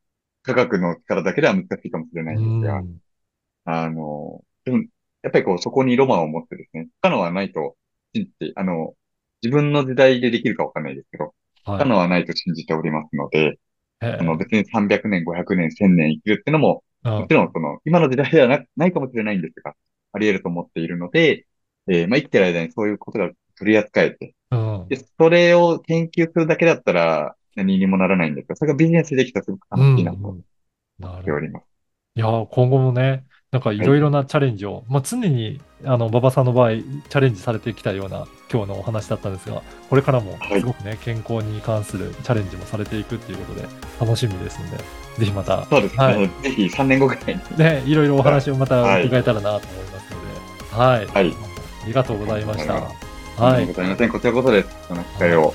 [0.43, 2.99] 科学の力だけでは難しいかもしれないんですが、うん。
[3.65, 4.79] あの、でも、
[5.23, 7.77] やっぱりこう、そこにロマンを持ってですね、不可能はないと
[8.15, 8.95] 信じて、あの、
[9.43, 11.79] 自分の時代でできるかわかんないですけど、不はい。
[11.81, 13.39] 可能はないと信じておりますので、
[14.01, 14.19] へえ。
[14.19, 17.13] あの、別に300年、500年、1000年生きるっていうのも、うん。
[17.21, 19.75] もちろん、その、今の時代ではなないかもしれないんですが、
[20.13, 21.47] あり得ると思っているので、
[21.89, 30.37] えーまあ、生きてる間にそういうことが取り扱えて、うんで、それを研究するだけだったら何にもならないんですが、それがビジネスでできたらすごく楽しいなと思っ。
[31.25, 31.65] ております。
[32.15, 43.69] いやー、今後もね、なんかいろいろなチャレンジを、まあ、常に、あの、馬場さんの場合、チャレンジされてきたような今日のお話だったんですが、これからもはいすごくね、健康に関するチャレンジもされていくっていうことで、
[44.01, 44.77] 楽しみですので、
[45.19, 46.05] ぜひまた、そうですね。
[46.05, 47.59] はいぜひ3年後ぐらいに。
[47.59, 51.07] ね、いろいろお話をまたはい伺えたらなと思いますので、はい。
[51.07, 51.35] はい。
[51.85, 53.06] ありがとうございました。
[53.37, 53.73] はい。
[53.73, 54.09] ざいません。
[54.11, 54.69] こちらこそです。
[54.89, 55.55] この機会を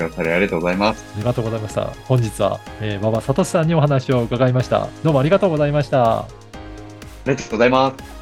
[0.00, 1.04] ありがとうございます。
[1.14, 1.84] ありがとうございました。
[2.06, 4.88] 本日は、えー、馬場聡さんにお話を伺いました。
[5.02, 6.20] どうもありがとうございました。
[6.20, 6.26] あ
[7.26, 8.19] りがとうございます。